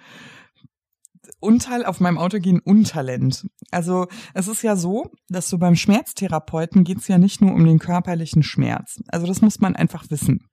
[1.45, 3.47] Untal auf meinem Auto gehen Untalent.
[3.71, 7.65] Also es ist ja so, dass so beim Schmerztherapeuten geht es ja nicht nur um
[7.65, 9.01] den körperlichen Schmerz.
[9.09, 10.49] Also das muss man einfach wissen.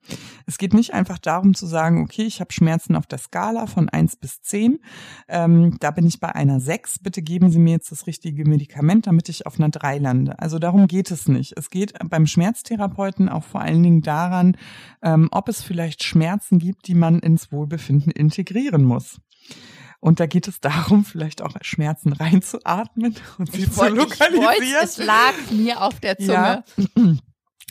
[0.46, 3.88] Es geht nicht einfach darum zu sagen, okay, ich habe Schmerzen auf der Skala von
[3.88, 4.80] eins bis zehn.
[5.28, 6.98] Ähm, da bin ich bei einer sechs.
[6.98, 10.38] Bitte geben Sie mir jetzt das richtige Medikament, damit ich auf einer drei lande.
[10.38, 11.54] Also darum geht es nicht.
[11.56, 14.56] Es geht beim Schmerztherapeuten auch vor allen Dingen daran,
[15.02, 19.20] ähm, ob es vielleicht Schmerzen gibt, die man ins Wohlbefinden integrieren muss.
[20.02, 24.52] Und da geht es darum, vielleicht auch Schmerzen reinzuatmen und sie ich zu lokalisieren.
[24.60, 26.64] Ich wollte, es lag mir auf der Zunge.
[26.76, 27.12] Ja.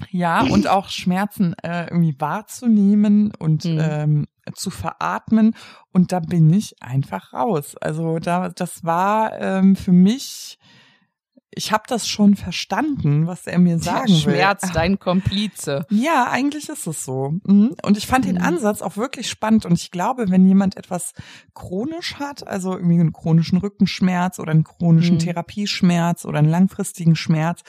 [0.10, 3.78] Ja, und auch Schmerzen äh, irgendwie wahrzunehmen und mhm.
[3.80, 5.56] ähm, zu veratmen.
[5.92, 7.76] Und da bin ich einfach raus.
[7.78, 10.58] Also da, das war ähm, für mich
[11.54, 14.70] ich habe das schon verstanden, was er mir sagen Der Schmerz, will.
[14.74, 15.86] dein Komplize.
[15.90, 17.34] Ja, eigentlich ist es so.
[17.44, 17.76] Mhm.
[17.84, 18.42] Und ich fand den Mhm.
[18.44, 19.66] Ansatz auch wirklich spannend.
[19.66, 21.14] Und ich glaube, wenn jemand etwas
[21.54, 25.20] chronisch hat, also irgendwie einen chronischen Rückenschmerz oder einen chronischen Mhm.
[25.20, 27.62] Therapieschmerz oder einen langfristigen Schmerz,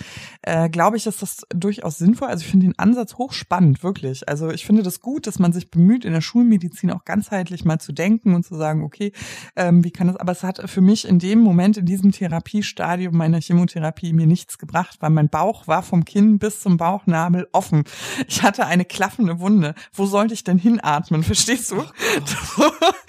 [0.42, 2.28] äh, glaube ich, ist das durchaus sinnvoll.
[2.28, 4.28] Also ich finde den Ansatz hochspannend, wirklich.
[4.28, 7.80] Also ich finde das gut, dass man sich bemüht, in der Schulmedizin auch ganzheitlich mal
[7.80, 9.12] zu denken und zu sagen, okay,
[9.56, 13.16] ähm, wie kann das, aber es hat für mich in dem Moment, in diesem Therapiestadium
[13.16, 13.71] meiner Chemotherapie
[14.12, 17.84] mir nichts gebracht, weil mein Bauch war vom Kinn bis zum Bauchnabel offen.
[18.28, 19.74] Ich hatte eine klaffende Wunde.
[19.92, 21.22] Wo sollte ich denn hinatmen?
[21.32, 21.76] Verstehst du?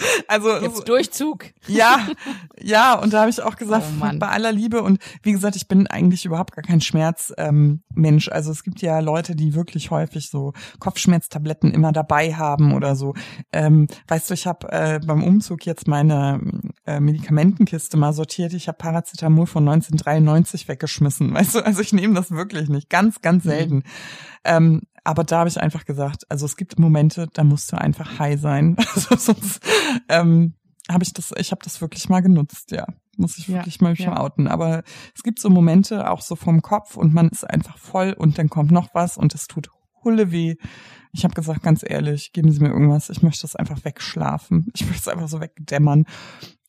[0.28, 1.45] also Jetzt Durchzug.
[1.68, 2.08] ja,
[2.62, 5.68] ja, und da habe ich auch gesagt, Oh bei aller Liebe und wie gesagt, ich
[5.68, 8.28] bin eigentlich überhaupt gar kein Schmerzmensch.
[8.28, 12.95] Ähm, also es gibt ja Leute, die wirklich häufig so Kopfschmerztabletten immer dabei haben oder
[12.95, 13.14] so.
[13.51, 16.41] Ähm, weißt du, ich habe äh, beim Umzug jetzt meine
[16.86, 18.54] äh, Medikamentenkiste mal sortiert.
[18.54, 21.34] Ich habe Paracetamol von 1993 weggeschmissen.
[21.34, 23.49] Weißt du, also ich nehme das wirklich nicht, ganz, ganz Mhm.
[23.49, 23.84] selten.
[24.45, 28.20] Ähm, aber da habe ich einfach gesagt, also es gibt Momente, da musst du einfach
[28.20, 28.78] high sein.
[28.95, 29.62] Also sonst
[30.10, 30.54] ähm,
[30.89, 32.86] habe ich das, ich habe das wirklich mal genutzt, ja.
[33.18, 34.18] Muss ich Ja, wirklich mal ja.
[34.18, 34.47] outen.
[34.47, 34.84] Aber
[35.16, 38.49] es gibt so Momente auch so vom Kopf und man ist einfach voll und dann
[38.49, 39.70] kommt noch was und es tut
[40.04, 40.56] Hulle weh.
[41.12, 43.10] Ich habe gesagt, ganz ehrlich, geben Sie mir irgendwas.
[43.10, 44.72] Ich möchte das einfach wegschlafen.
[44.76, 46.06] Ich möchte es einfach so wegdämmern.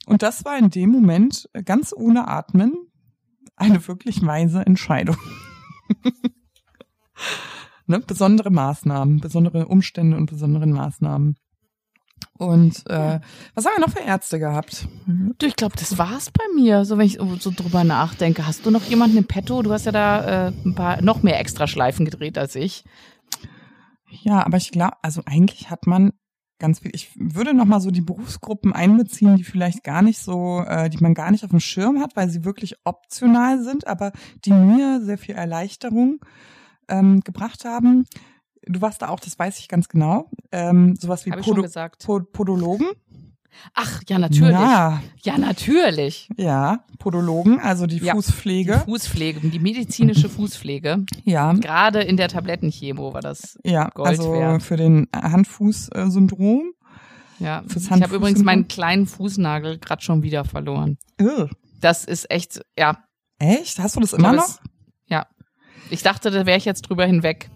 [0.07, 2.75] Und das war in dem Moment äh, ganz ohne Atmen
[3.57, 5.17] eine wirklich weise Entscheidung.
[7.99, 8.05] ne?
[8.07, 11.37] Besondere Maßnahmen, besondere Umstände und besonderen Maßnahmen.
[12.37, 13.21] Und äh,
[13.55, 14.89] was haben wir noch für Ärzte gehabt?
[15.39, 18.47] Du, ich glaube, das war's bei mir, so wenn ich so drüber nachdenke.
[18.47, 19.63] Hast du noch jemanden im Petto?
[19.63, 22.85] Du hast ja da äh, ein paar noch mehr Extraschleifen gedreht als ich.
[24.23, 26.13] Ja, aber ich glaube, also eigentlich hat man
[26.59, 26.93] ganz viel.
[26.95, 30.99] Ich würde noch mal so die Berufsgruppen einbeziehen, die vielleicht gar nicht so, äh, die
[30.99, 34.13] man gar nicht auf dem Schirm hat, weil sie wirklich optional sind, aber
[34.45, 36.21] die mir sehr viel Erleichterung
[36.89, 38.07] ähm, gebracht haben.
[38.67, 40.31] Du warst da auch, das weiß ich ganz genau.
[40.51, 42.05] Ähm, sowas wie Podo gesagt.
[42.07, 42.87] Po- Podologen.
[43.75, 44.51] Ach, ja, natürlich.
[44.53, 46.29] Ja, Ja, natürlich.
[46.37, 48.81] ja, Podologen, also die Ja, Die Fußpflege.
[48.85, 51.05] Fußpflege, die medizinische Fußpflege.
[51.25, 53.57] ja, Gerade in der Tablettenchemo war das.
[53.63, 54.63] ja, Gold also wert.
[54.63, 56.73] für den Hand-Fuß-Syndrom.
[57.39, 57.63] Ja.
[57.67, 60.99] Fürs Ich habe übrigens meinen kleinen Fußnagel gerade schon wieder verloren.
[61.19, 61.51] Irr.
[61.81, 62.99] Das ist echt, ja.
[63.39, 63.79] Echt?
[63.79, 64.59] Hast du das immer noch?
[65.91, 67.51] Ich dachte, da wäre ich jetzt drüber hinweg.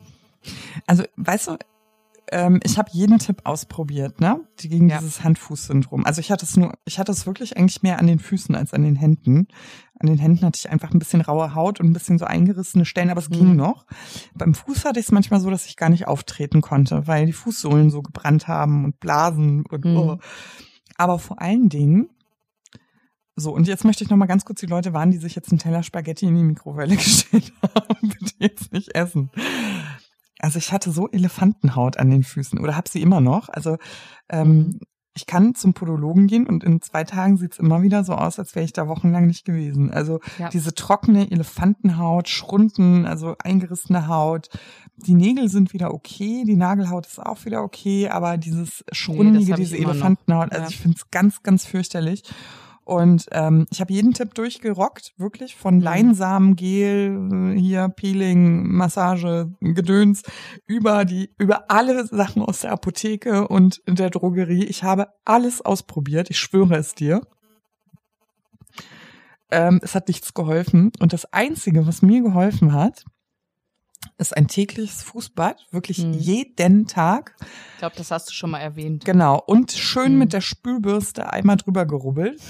[0.87, 1.57] Also, weißt du,
[2.31, 4.41] ähm, ich habe jeden Tipp ausprobiert, ne?
[4.61, 4.99] Die gegen Ja.
[4.99, 6.05] dieses Hand-Fuß-Syndrom.
[6.05, 8.75] Also ich hatte es nur, ich hatte es wirklich eigentlich mehr an den Füßen als
[8.75, 9.49] an den Händen.
[9.99, 12.85] An den Händen hatte ich einfach ein bisschen raue Haut und ein bisschen so eingerissene
[12.85, 13.57] Stellen, aber es ging Mhm.
[13.57, 13.87] noch.
[14.35, 17.33] Beim Fuß hatte ich es manchmal so, dass ich gar nicht auftreten konnte, weil die
[17.33, 19.97] Fußsohlen so gebrannt haben und Blasen und Mhm.
[19.97, 20.19] oh.
[20.99, 22.11] Aber vor allen Dingen
[23.39, 25.51] so, und jetzt möchte ich noch mal ganz kurz die Leute warnen, die sich jetzt
[25.51, 28.09] einen Teller Spaghetti in die Mikrowelle gestellt haben.
[28.19, 29.31] Bitte jetzt nicht essen.
[30.39, 33.49] Also ich hatte so Elefantenhaut an den Füßen oder habe sie immer noch.
[33.49, 33.77] Also
[34.29, 34.81] ähm,
[35.15, 38.55] ich kann zum Podologen gehen und in zwei Tagen sieht's immer wieder so aus, als
[38.55, 39.91] wäre ich da wochenlang nicht gewesen.
[39.91, 40.49] Also Ja.
[40.49, 44.49] diese trockene Elefantenhaut, Schrunden, also eingerissene Haut.
[44.97, 49.57] Die Nägel sind wieder okay, die Nagelhaut ist auch wieder okay, aber dieses Schrundige, ich
[49.57, 49.77] diese.
[49.77, 50.69] Elefantenhaut, also Ja.
[50.69, 52.23] ich finde es ganz, ganz fürchterlich.
[52.89, 55.83] Und ähm, ich habe jeden Tipp durchgerockt, wirklich von Mhm.
[55.83, 60.23] Leinsamengel, äh, hier Peeling, Massage, Gedöns,
[60.67, 64.65] über die, über alle Sachen aus der Apotheke und der Drogerie.
[64.65, 67.21] Ich habe alles ausprobiert, ich schwöre es dir.
[69.51, 70.91] Ähm, es hat nichts geholfen.
[70.99, 73.05] Und das Einzige, was mir geholfen hat,
[74.17, 76.13] ist ein tägliches Fußbad, wirklich Mhm.
[76.15, 77.35] jeden Tag.
[77.75, 79.05] Ich glaube, das hast du schon mal erwähnt.
[79.05, 79.43] Genau.
[79.47, 80.19] Und schön Mhm.
[80.21, 82.41] mit der Spülbürste einmal drüber gerubbelt.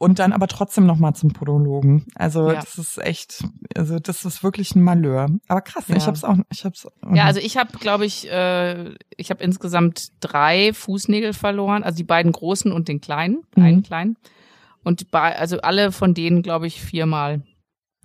[0.00, 2.06] Und dann aber trotzdem nochmal zum Podologen.
[2.14, 2.60] Also Ja.
[2.60, 3.42] das ist echt,
[3.76, 5.26] also das ist wirklich ein Malheur.
[5.48, 5.96] Aber krass, Ja.
[5.96, 6.86] ich hab's auch, ich hab's.
[7.12, 12.04] Ja, also ich habe, glaube ich, äh, ich habe insgesamt drei Fußnägel verloren, also die
[12.04, 13.62] beiden großen und den kleinen, Mhm.
[13.64, 14.16] einen kleinen.
[14.84, 17.42] Und bei, also alle von denen, glaube ich, viermal.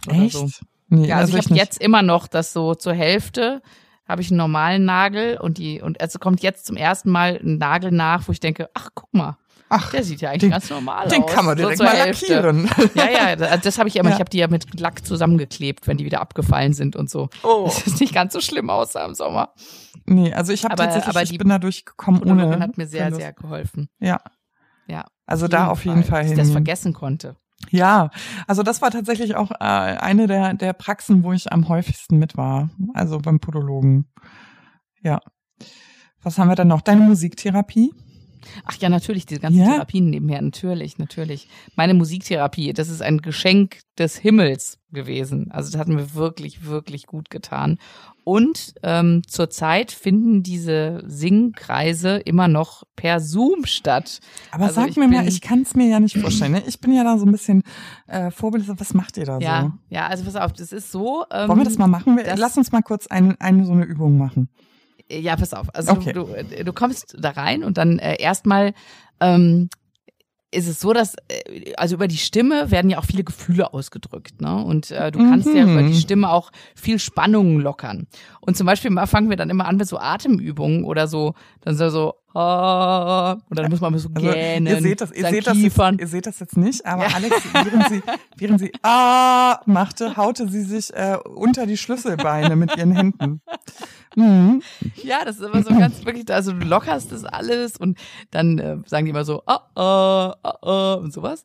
[0.08, 0.34] Oder echt?
[0.34, 0.50] So.
[0.90, 3.62] Nee, Ja, also ich habe jetzt immer noch das so zur Hälfte
[4.06, 7.58] habe ich einen normalen Nagel und die und also kommt jetzt zum ersten Mal ein
[7.58, 9.38] Nagel nach, wo ich denke, ach guck mal,
[9.76, 11.32] Ach, der sieht ja eigentlich den- ganz normal den aus.
[11.34, 12.34] kann man so direkt zur mal Hälfte.
[12.34, 12.70] lackieren.
[12.96, 14.10] Ja, ja, das, das habe ich immer.
[14.10, 14.16] Ja.
[14.16, 17.30] Ich habe die ja mit Lack zusammengeklebt, wenn die wieder abgefallen sind und so.
[17.44, 17.64] Oh.
[17.66, 19.54] Das ist nicht ganz so schlimm aussah im Sommer.
[20.06, 22.60] Nee, also ich habe tatsächlich, aber ich die bin da durchgekommen ohne.
[22.60, 23.90] hat mir sehr, sehr geholfen.
[24.00, 24.20] Ja.
[24.88, 25.06] Ja.
[25.26, 26.38] Also da auf jeden Fall dass hin.
[26.40, 27.38] ich das vergessen konnte.
[27.70, 28.10] Ja,
[28.46, 32.36] also das war tatsächlich auch äh, eine der, der Praxen, wo ich am häufigsten mit
[32.36, 32.70] war.
[32.94, 34.12] Also beim Podologen.
[35.02, 35.22] Ja.
[36.22, 36.82] Was haben wir dann noch?
[36.82, 37.94] Deine Musiktherapie?
[38.66, 39.74] Ach ja, natürlich, diese ganzen Ja?
[39.74, 41.48] Therapien nebenher, natürlich, natürlich.
[41.76, 45.52] Meine Musiktherapie, das ist ein Geschenk des Himmels gewesen.
[45.52, 47.78] Also das hat mir wirklich, wirklich gut getan.
[48.24, 54.20] Und ähm, zurzeit finden diese Singkreise immer noch per Zoom statt.
[54.52, 56.54] Aber Also sag mir mal, ich kann es mir ja nicht vorstellen.
[56.54, 56.64] Ne?
[56.66, 57.64] Ich bin ja da so ein bisschen
[58.08, 58.66] äh, Vorbild.
[58.68, 59.96] Was macht ihr da Ja, so?
[59.96, 61.26] ja, also pass auf, das ist so.
[61.32, 62.16] Ähm, Wollen wir das mal machen?
[62.18, 64.50] Wir, lass uns mal kurz eine, eine so eine Übung machen.
[65.12, 65.74] Ja, pass auf.
[65.76, 66.14] Also Okay.
[66.14, 68.74] du, du, du kommst da rein und dann äh, erstmal
[69.20, 69.70] ähm,
[70.52, 74.40] ist es so, dass äh, also über die Stimme werden ja auch viele Gefühle ausgedrückt,
[74.42, 74.64] ne?
[74.64, 75.72] Und äh, du kannst ja Mhm.
[75.72, 78.08] über die Stimme auch viel Spannungen lockern.
[78.42, 81.76] Und zum Beispiel mal fangen wir dann immer an mit so Atemübungen oder so, dann
[81.76, 85.48] so so ah, und dann muss man so Also, gähnen, ihr seht das, ihr seht
[85.48, 87.16] das, jetzt, ihr seht das jetzt nicht, aber Ja.
[87.16, 88.02] Alex, während sie,
[88.38, 93.42] während sie ah machte, haute sie sich äh, unter die Schlüsselbeine mit ihren Händen.
[94.16, 94.62] Mhm.
[95.04, 97.98] Ja, das ist immer so ganz wirklich, also du lockerst das alles und
[98.32, 101.44] dann äh, sagen die immer so, oh, oh, oh, oh und sowas.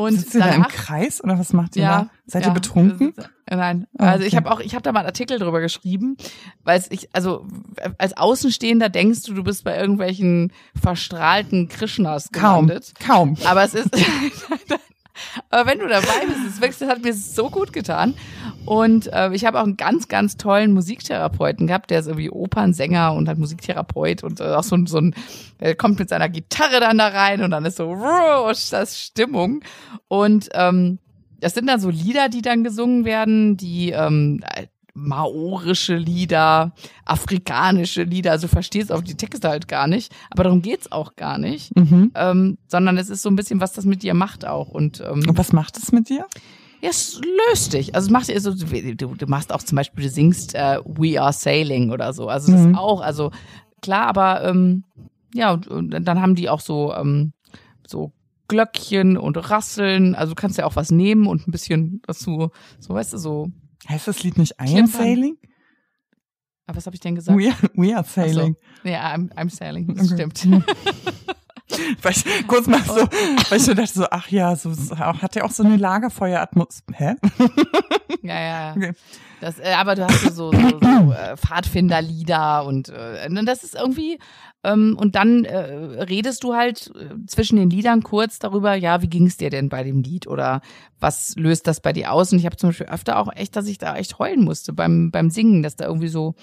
[0.00, 2.10] Und Sitzt ihr da im danach, Kreis oder was macht ihr ja, da?
[2.26, 3.10] Seid ja, ihr betrunken?
[3.16, 4.36] ist- Nein, also ich okay.
[4.44, 6.16] habe auch, ich habe da mal einen Artikel drüber geschrieben,
[6.62, 7.46] weil ich, also
[7.98, 12.92] als Außenstehender denkst du, du bist bei irgendwelchen verstrahlten Krishnas Kaum, gelandet.
[13.04, 13.36] kaum.
[13.44, 13.90] Aber es ist,
[15.50, 18.14] aber wenn du dabei bist, es wirklich, das hat mir so gut getan.
[18.66, 23.14] Und äh, ich habe auch einen ganz, ganz tollen Musiktherapeuten gehabt, der ist irgendwie Opernsänger
[23.14, 25.14] und hat Musiktherapeut und äh, auch so ein, so ein,
[25.58, 29.62] er kommt mit seiner Gitarre dann da rein und dann ist so, rusch, das Stimmung.
[30.08, 30.98] Und ähm,
[31.40, 34.42] das sind dann so Lieder, die dann gesungen werden, die ähm,
[34.94, 36.72] maorische Lieder,
[37.04, 41.16] afrikanische Lieder, also du verstehst auch die Texte halt gar nicht, aber darum geht's auch
[41.16, 42.12] gar nicht, Mhm.
[42.14, 45.22] ähm, sondern es ist so ein bisschen, was das mit dir macht auch und ähm,
[45.28, 46.26] Und was macht es mit dir?
[46.82, 47.20] ja, es
[47.50, 47.94] löst dich.
[47.94, 51.32] Also es macht also du, du machst auch zum Beispiel, du singst äh, We Are
[51.32, 52.74] Sailing oder so, also das Mhm.
[52.74, 53.30] auch, also
[53.82, 54.84] klar, aber ähm,
[55.34, 57.32] ja und, und dann haben die auch so ähm,
[57.86, 58.12] so
[58.48, 62.94] Glöckchen und Rasseln, also du kannst ja auch was nehmen und ein bisschen dazu, so
[62.94, 63.48] weißt du so.
[63.88, 64.86] Heißt das Lied nicht I am.
[64.86, 65.36] Sailing?
[66.66, 67.36] Aber was habe ich denn gesagt?
[67.38, 68.20] We are, we are Ach so.
[68.20, 68.56] sailing.
[68.84, 70.28] Ja, I'm, I'm sailing, das Okay.
[70.36, 70.64] stimmt.
[72.02, 75.36] Weil ich kurz mal so, weil ich so dachte so, ach ja, so so- hat
[75.36, 77.14] ja auch so eine Lagerfeueratmosphäre.
[77.18, 77.38] Hä?
[78.22, 78.74] Ja, ja, ja.
[78.76, 78.92] Okay.
[79.40, 84.18] Das, äh, aber du hast so, so, so äh, Pfadfinderlieder und äh, das ist irgendwie
[84.62, 89.26] und dann äh, redest du halt äh, zwischen den Liedern kurz darüber, ja, wie ging
[89.26, 90.60] es dir denn bei dem Lied oder
[90.98, 92.32] was löst das bei dir aus?
[92.32, 95.10] Und ich habe zum Beispiel öfter auch echt, dass ich da echt heulen musste beim
[95.10, 96.34] beim Singen, dass da irgendwie so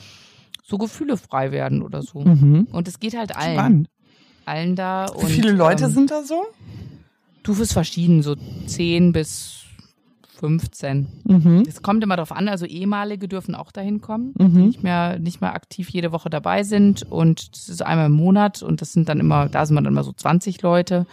[0.63, 2.21] so Gefühle frei werden oder so.
[2.21, 2.67] Mhm.
[2.71, 3.89] Und es geht halt allen, Spannend.
[4.45, 5.07] allen da.
[5.13, 6.43] Wie Und, viele Leute ähm, sind da so?
[7.43, 9.66] Du wirst verschieden, so 10 bis
[10.39, 11.07] 15.
[11.25, 11.63] Mhm.
[11.67, 14.65] Es kommt immer darauf an, also ehemalige dürfen auch dahin kommen, die Mhm.
[14.67, 18.61] nicht mehr, nicht mehr aktiv jede Woche dabei sind und das ist einmal im Monat
[18.63, 21.05] und das sind dann immer, da sind man dann immer so 20 Leute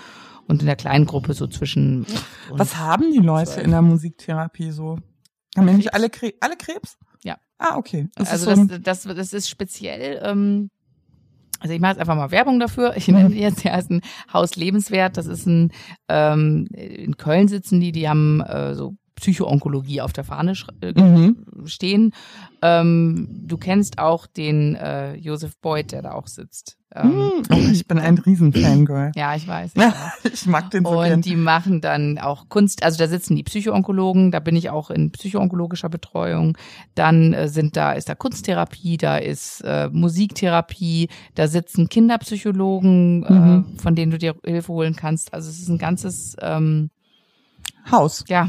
[0.47, 2.07] und in der kleinen Gruppe so zwischen.
[2.51, 3.65] Was haben die Leute zwölf.
[3.65, 4.99] in der Musiktherapie so?
[5.57, 6.37] Haben ja nicht alle Krebs?
[6.41, 6.99] Alle Krebs?
[7.23, 7.37] Ja.
[7.59, 8.09] Ah, okay.
[8.17, 10.71] Das also ist so das, das, das ist speziell, ähm,
[11.61, 12.95] also ich mache jetzt einfach mal Werbung dafür.
[12.97, 13.15] Ich Mhm.
[13.15, 15.17] nenne die jetzt, ja, ist ein Haus Lebenswert.
[15.17, 15.73] Das ist ein,
[16.09, 21.37] ähm, in Köln sitzen die, die haben äh, so Psychoonkologie auf der Fahne äh, mhm.
[21.67, 22.13] stehen.
[22.63, 26.77] Ähm, du kennst auch den äh, Joseph Beuth, der da auch sitzt.
[26.95, 27.71] Ähm, Mhm.
[27.73, 29.13] Ich bin ein Riesen-Fangirl.
[29.17, 29.73] Ja, ich weiß.
[29.77, 29.93] Ja,
[30.33, 31.15] ich mag den so gern.
[31.15, 34.91] Und die machen dann auch Kunst, also da sitzen die Psychoonkologen, da bin ich auch
[34.91, 36.57] in psychoonkologischer Betreuung.
[36.95, 43.75] Dann äh, sind da, ist da Kunsttherapie, da ist äh, Musiktherapie, da sitzen Kinderpsychologen, Mhm.
[43.77, 45.35] äh, von denen du dir Hilfe holen kannst.
[45.35, 46.91] Also es ist ein ganzes, ähm,
[47.91, 48.25] Haus.
[48.29, 48.49] ja,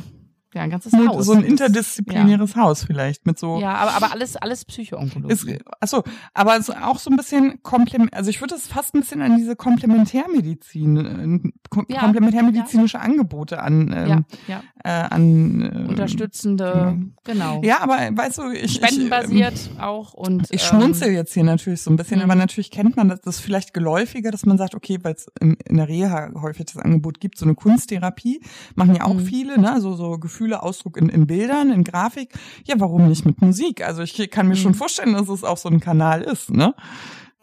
[0.55, 1.25] ja, ein ganzes Mit Haus.
[1.25, 5.59] so ein interdisziplinäres Haus vielleicht mit so Ja, aber, aber alles, alles Psychoonkologie.
[5.79, 6.03] Achso,
[6.33, 9.21] aber es ist auch so ein bisschen Komplement, also ich würde es fast ein bisschen
[9.21, 10.97] an diese Komplementärmedizin,
[11.45, 15.05] äh, kom Ja, komplementärmedizinische Angebote an, ähm, ja, ja.
[15.05, 17.61] äh, an äh, Unterstützende, genau.
[17.63, 21.43] Ja, aber weißt du, ich Spendenbasiert Ich, ähm, auch und ich ähm, schmunzel jetzt hier
[21.43, 24.75] natürlich so ein bisschen, aber natürlich kennt man das, das vielleicht geläufiger, dass man sagt,
[24.75, 28.41] okay, weil es in, in der Reha häufig das Angebot gibt, so eine Kunsttherapie,
[28.75, 29.25] machen ja auch Mhm.
[29.25, 32.29] viele, ne, so, so Gefühle, Ausdruck in, in Bildern, in Grafik.
[32.65, 33.83] Ja, warum nicht mit Musik?
[33.83, 34.59] Also ich kann mir Mhm.
[34.59, 36.75] schon vorstellen, dass es auch so ein Kanal ist, ne?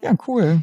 [0.01, 0.61] Ja, cool.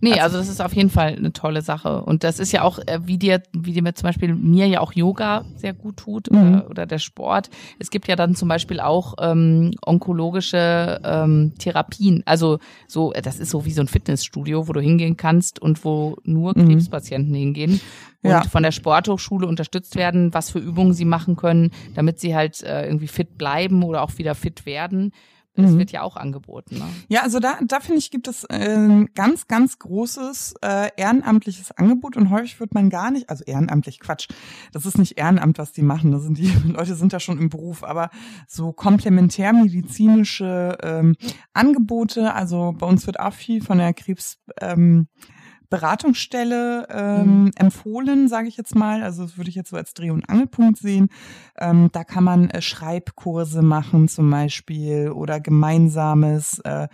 [0.00, 2.02] Nee, also das ist auf jeden Fall eine tolle Sache.
[2.02, 4.92] Und das ist ja auch, äh, wie dir, wie dir zum Beispiel mir ja auch
[4.92, 6.38] Yoga sehr gut tut Mhm.
[6.38, 7.50] oder, oder der Sport.
[7.80, 12.22] Es gibt ja dann zum Beispiel auch ähm, onkologische ähm, Therapien.
[12.26, 15.84] Also so, äh, das ist so wie so ein Fitnessstudio, wo du hingehen kannst und
[15.84, 16.68] wo nur Mhm.
[16.68, 17.80] Krebspatienten hingehen
[18.22, 18.42] und Ja.
[18.44, 22.84] von der Sporthochschule unterstützt werden, was für Übungen sie machen können, damit sie halt äh,
[22.86, 25.12] irgendwie fit bleiben oder auch wieder fit werden.
[25.62, 25.78] Das mhm.
[25.78, 26.78] wird ja auch angeboten.
[26.78, 26.88] Ne?
[27.08, 32.16] Ja, also da, da finde ich, gibt es äh, ganz, ganz großes äh, ehrenamtliches Angebot
[32.16, 34.28] und häufig wird man gar nicht, also ehrenamtlich Quatsch,
[34.72, 37.48] das ist nicht Ehrenamt, was die machen, das sind die Leute sind da schon im
[37.48, 38.10] Beruf, aber
[38.46, 41.16] so komplementärmedizinische ähm,
[41.54, 45.08] Angebote, also bei uns wird auch viel von der Krebs ähm,
[45.70, 47.50] Beratungsstelle ähm, mhm.
[47.56, 49.02] empfohlen, sage ich jetzt mal.
[49.02, 51.08] Also das würde ich jetzt so als Dreh- und Angelpunkt sehen.
[51.58, 56.88] Ähm, da kann man äh, Schreibkurse machen zum Beispiel oder gemeinsames äh,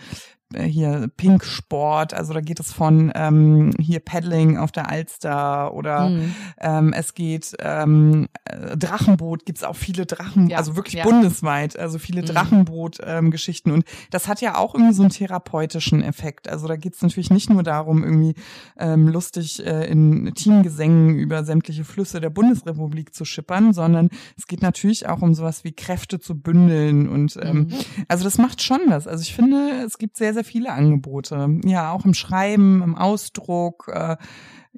[0.62, 6.10] hier Pink Sport, also da geht es von ähm, hier Paddling auf der Alster oder
[6.10, 6.34] mhm.
[6.60, 11.04] ähm, es geht ähm, äh, Drachenboot, gibt's auch viele Drachen, ja, also wirklich ja.
[11.04, 12.26] bundesweit, also viele mhm.
[12.26, 16.48] Drachenboot-Geschichten ähm, und das hat ja auch irgendwie so einen therapeutischen Effekt.
[16.48, 18.34] Also da geht's natürlich nicht nur darum, irgendwie
[18.78, 24.62] ähm, lustig äh, in Teamgesängen über sämtliche Flüsse der Bundesrepublik zu schippern, sondern es geht
[24.62, 27.74] natürlich auch um sowas wie Kräfte zu bündeln und ähm, mhm.
[28.08, 29.06] also das macht schon was.
[29.06, 31.60] Also ich finde, es gibt sehr, sehr viele Angebote.
[31.64, 34.16] Ja, auch im Schreiben, im Ausdruck, äh,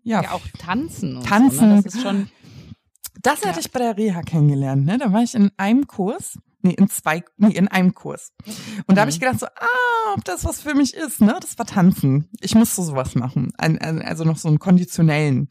[0.03, 0.23] ja.
[0.23, 1.23] Ja, auch Tanzen.
[1.23, 1.59] Tanzen.
[1.59, 1.83] So, ne?
[1.83, 2.31] Das ist schon.
[3.23, 3.59] Das hatte ja.
[3.59, 4.99] ich bei der Reha kennengelernt, ne?
[4.99, 8.33] Da war ich in einem Kurs, nee, in zwei, nee, in einem Kurs.
[8.45, 8.95] Und mhm.
[8.95, 11.37] da habe ich gedacht so, ah, ob das was für mich ist, ne?
[11.41, 12.29] Das war Tanzen.
[12.41, 13.53] Ich musste sowas machen.
[13.57, 15.49] Ein, also noch so einen konditionellen.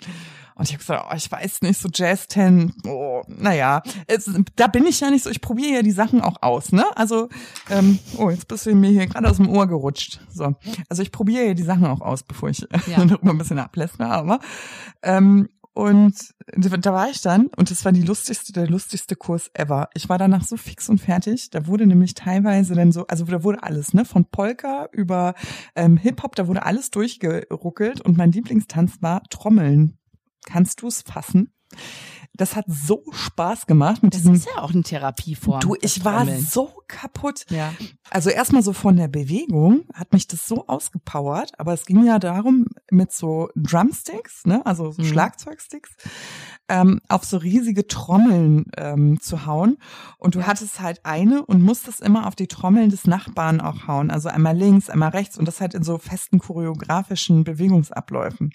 [0.56, 4.68] Und ich habe gesagt, oh, ich weiß nicht, so Jazz 10, oh, naja, es, da
[4.68, 6.86] bin ich ja nicht so, ich probiere ja die Sachen auch aus, ne?
[6.96, 7.28] Also,
[7.70, 10.22] ähm, oh, jetzt bist du mir hier gerade aus dem Ohr gerutscht.
[10.30, 10.56] So.
[10.90, 13.06] Also ich probiere ja die Sachen auch aus, bevor ich ja.
[13.06, 14.40] darüber ein bisschen ablässt, aber
[15.04, 16.16] ähm, und
[16.56, 19.90] da war ich dann und das war die lustigste, der lustigste Kurs ever.
[19.94, 21.50] Ich war danach so fix und fertig.
[21.50, 25.34] Da wurde nämlich teilweise dann so, also da wurde alles, ne, von Polka über
[25.76, 29.98] ähm, Hip Hop, da wurde alles durchgeruckelt und mein Lieblingstanz war Trommeln.
[30.46, 31.52] Kannst du es fassen?
[32.38, 34.34] Das hat so Spaß gemacht mit das diesem.
[34.34, 35.62] Das ist ja auch eine Therapieform.
[35.62, 37.46] Du, ich war so kaputt.
[37.50, 37.74] Ja.
[38.10, 42.20] Also erstmal so von der Bewegung hat mich das so ausgepowert, aber es ging ja
[42.20, 45.08] darum mit so Drumsticks, ne, also so mhm.
[45.08, 45.96] Schlagzeugsticks,
[46.68, 49.78] ähm, auf so riesige Trommeln ähm, zu hauen.
[50.18, 54.10] Und du hattest halt eine und musstest immer auf die Trommeln des Nachbarn auch hauen.
[54.10, 58.52] Also einmal links, einmal rechts und das halt in so festen choreografischen Bewegungsabläufen.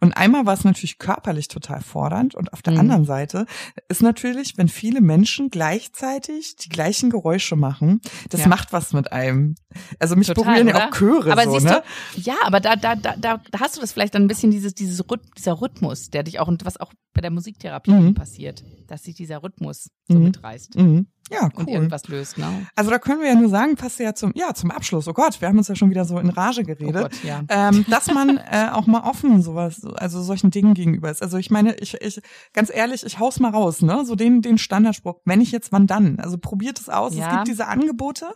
[0.00, 2.80] Und einmal war es natürlich körperlich total fordernd und auf der mhm.
[2.80, 3.46] anderen Seite
[3.88, 8.00] ist natürlich, wenn viele Menschen gleichzeitig die gleichen Geräusche machen,
[8.30, 8.48] das ja.
[8.48, 9.56] macht was mit einem.
[9.98, 11.82] Also mich total, berühren ja auch Chöre aber so, siehst ne?
[12.14, 14.74] Du, ja, aber da, da, da, da hast du das vielleicht dann ein bisschen dieses,
[14.74, 15.02] dieses
[15.36, 18.14] dieser Rhythmus, der dich auch und was auch bei der Musiktherapie mhm.
[18.14, 20.24] passiert, dass sich dieser Rhythmus so mhm.
[20.24, 20.76] mitreißt.
[20.76, 21.06] Mhm.
[21.30, 21.60] Ja, cool.
[21.60, 22.66] Und irgendwas löst, ne?
[22.74, 25.08] Also da können wir ja nur sagen, passt ja zum, ja, zum Abschluss.
[25.08, 26.96] Oh Gott, wir haben uns ja schon wieder so in Rage geredet.
[26.96, 27.42] Oh Gott, ja.
[27.50, 31.22] ähm, dass man äh, auch mal offen sowas, also solchen Dingen gegenüber ist.
[31.22, 32.20] Also ich meine, ich, ich,
[32.54, 34.04] ganz ehrlich, ich hau's mal raus, ne?
[34.06, 35.20] So den, den Standardspruch.
[35.26, 36.18] Wenn ich jetzt, wann dann?
[36.18, 37.14] Also probiert es aus.
[37.14, 37.28] Ja.
[37.28, 38.26] Es gibt diese Angebote.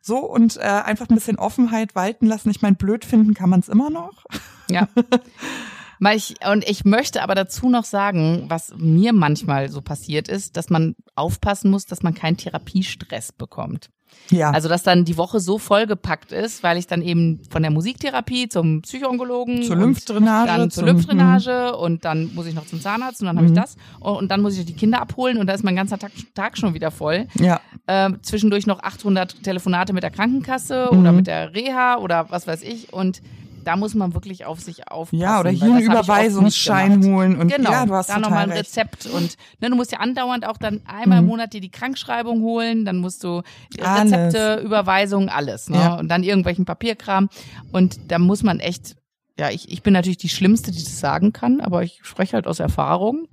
[0.00, 2.50] So und äh, einfach ein bisschen Offenheit walten lassen.
[2.50, 4.24] Ich meine, blöd finden kann man es immer noch.
[4.70, 4.88] Ja.
[6.14, 10.70] Ich, und ich möchte aber dazu noch sagen, was mir manchmal so passiert ist, dass
[10.70, 13.90] man aufpassen muss, dass man keinen Therapiestress bekommt.
[14.30, 14.50] Ja.
[14.50, 18.48] Also, dass dann die Woche so vollgepackt ist, weil ich dann eben von der Musiktherapie
[18.48, 23.26] zum Psychoonkologen zur Lymphdrainage, dann zur Lymphdrainage und dann muss ich noch zum Zahnarzt und
[23.26, 23.40] dann mhm.
[23.40, 25.98] habe ich das und, dann muss ich die Kinder abholen und da ist mein ganzer
[25.98, 27.26] Tag, Tag schon wieder voll.
[27.34, 27.60] Ja.
[27.86, 30.98] Äh, zwischendurch noch 800 Telefonate mit der Krankenkasse mhm.
[30.98, 33.22] oder mit der Reha oder was weiß ich und
[33.64, 35.20] da muss man wirklich auf sich aufpassen.
[35.20, 39.06] Ja, oder hier einen Überweisungsschein holen und genau, ja, du hast da nochmal ein Rezept
[39.06, 41.24] und ne, du musst ja andauernd auch dann einmal mhm.
[41.24, 43.42] im Monat dir die Krankschreibung holen, dann musst du
[43.78, 44.62] Rezepte.
[44.64, 45.78] Überweisungen, alles, ne?
[45.78, 45.94] Ja.
[45.94, 47.28] Und dann irgendwelchen Papierkram
[47.72, 48.96] und da muss man echt
[49.38, 52.48] ja, ich, ich bin natürlich die Schlimmste, die das sagen kann, aber ich spreche halt
[52.48, 53.28] aus Erfahrung.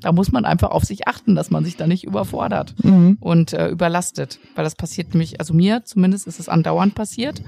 [0.00, 3.18] Da muss man einfach auf sich achten, dass man sich da nicht überfordert mhm.
[3.20, 4.40] und äh, überlastet.
[4.54, 7.42] Weil das passiert nämlich, also mir zumindest ist es andauernd passiert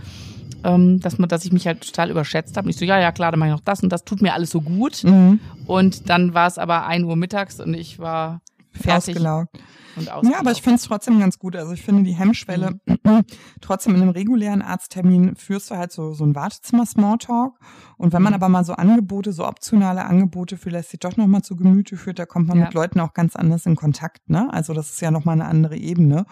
[0.65, 2.67] ähm, dass man, dass ich mich halt total überschätzt habe.
[2.67, 4.35] Und ich so, ja, ja, klar, dann mache ich noch das und das tut mir
[4.35, 5.05] alles so gut.
[5.05, 5.39] Mhm.
[5.67, 8.41] Und dann war es aber ein Uhr mittags und ich war
[8.75, 9.17] fertig.
[9.17, 9.59] Ausgelaugt.
[9.97, 11.57] Ja, aber ich finde es trotzdem ganz gut.
[11.57, 13.25] Also ich finde die Hemmschwelle mhm.
[13.61, 17.59] trotzdem in einem regulären Arzttermin führst du halt so, so ein Wartezimmer-Smalltalk.
[17.97, 18.37] Und wenn man mhm.
[18.37, 22.27] aber mal so Angebote, so optionale Angebote vielleicht sich doch nochmal zu Gemüte führt, da
[22.27, 22.65] kommt man ja.
[22.65, 24.29] mit Leuten auch ganz anders in Kontakt.
[24.29, 24.53] Ne?
[24.53, 26.27] Also das ist ja nochmal eine andere Ebene.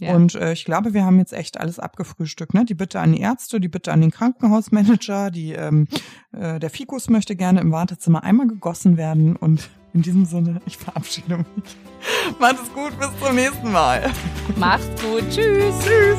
[0.00, 0.16] Ja.
[0.16, 2.52] Und äh, ich glaube, wir haben jetzt echt alles abgefrühstückt.
[2.52, 2.64] Ne?
[2.64, 5.86] Die Bitte an die Ärzte, die Bitte an den Krankenhausmanager, die ähm,
[6.32, 10.76] äh, der Fikus möchte gerne im Wartezimmer einmal gegossen werden und in diesem Sinne, ich
[10.76, 11.46] verabschiede mich.
[12.38, 14.10] Macht es gut, bis zum nächsten Mal.
[14.56, 15.22] Macht's gut.
[15.30, 15.74] Tschüss.
[15.82, 16.18] Tschüss.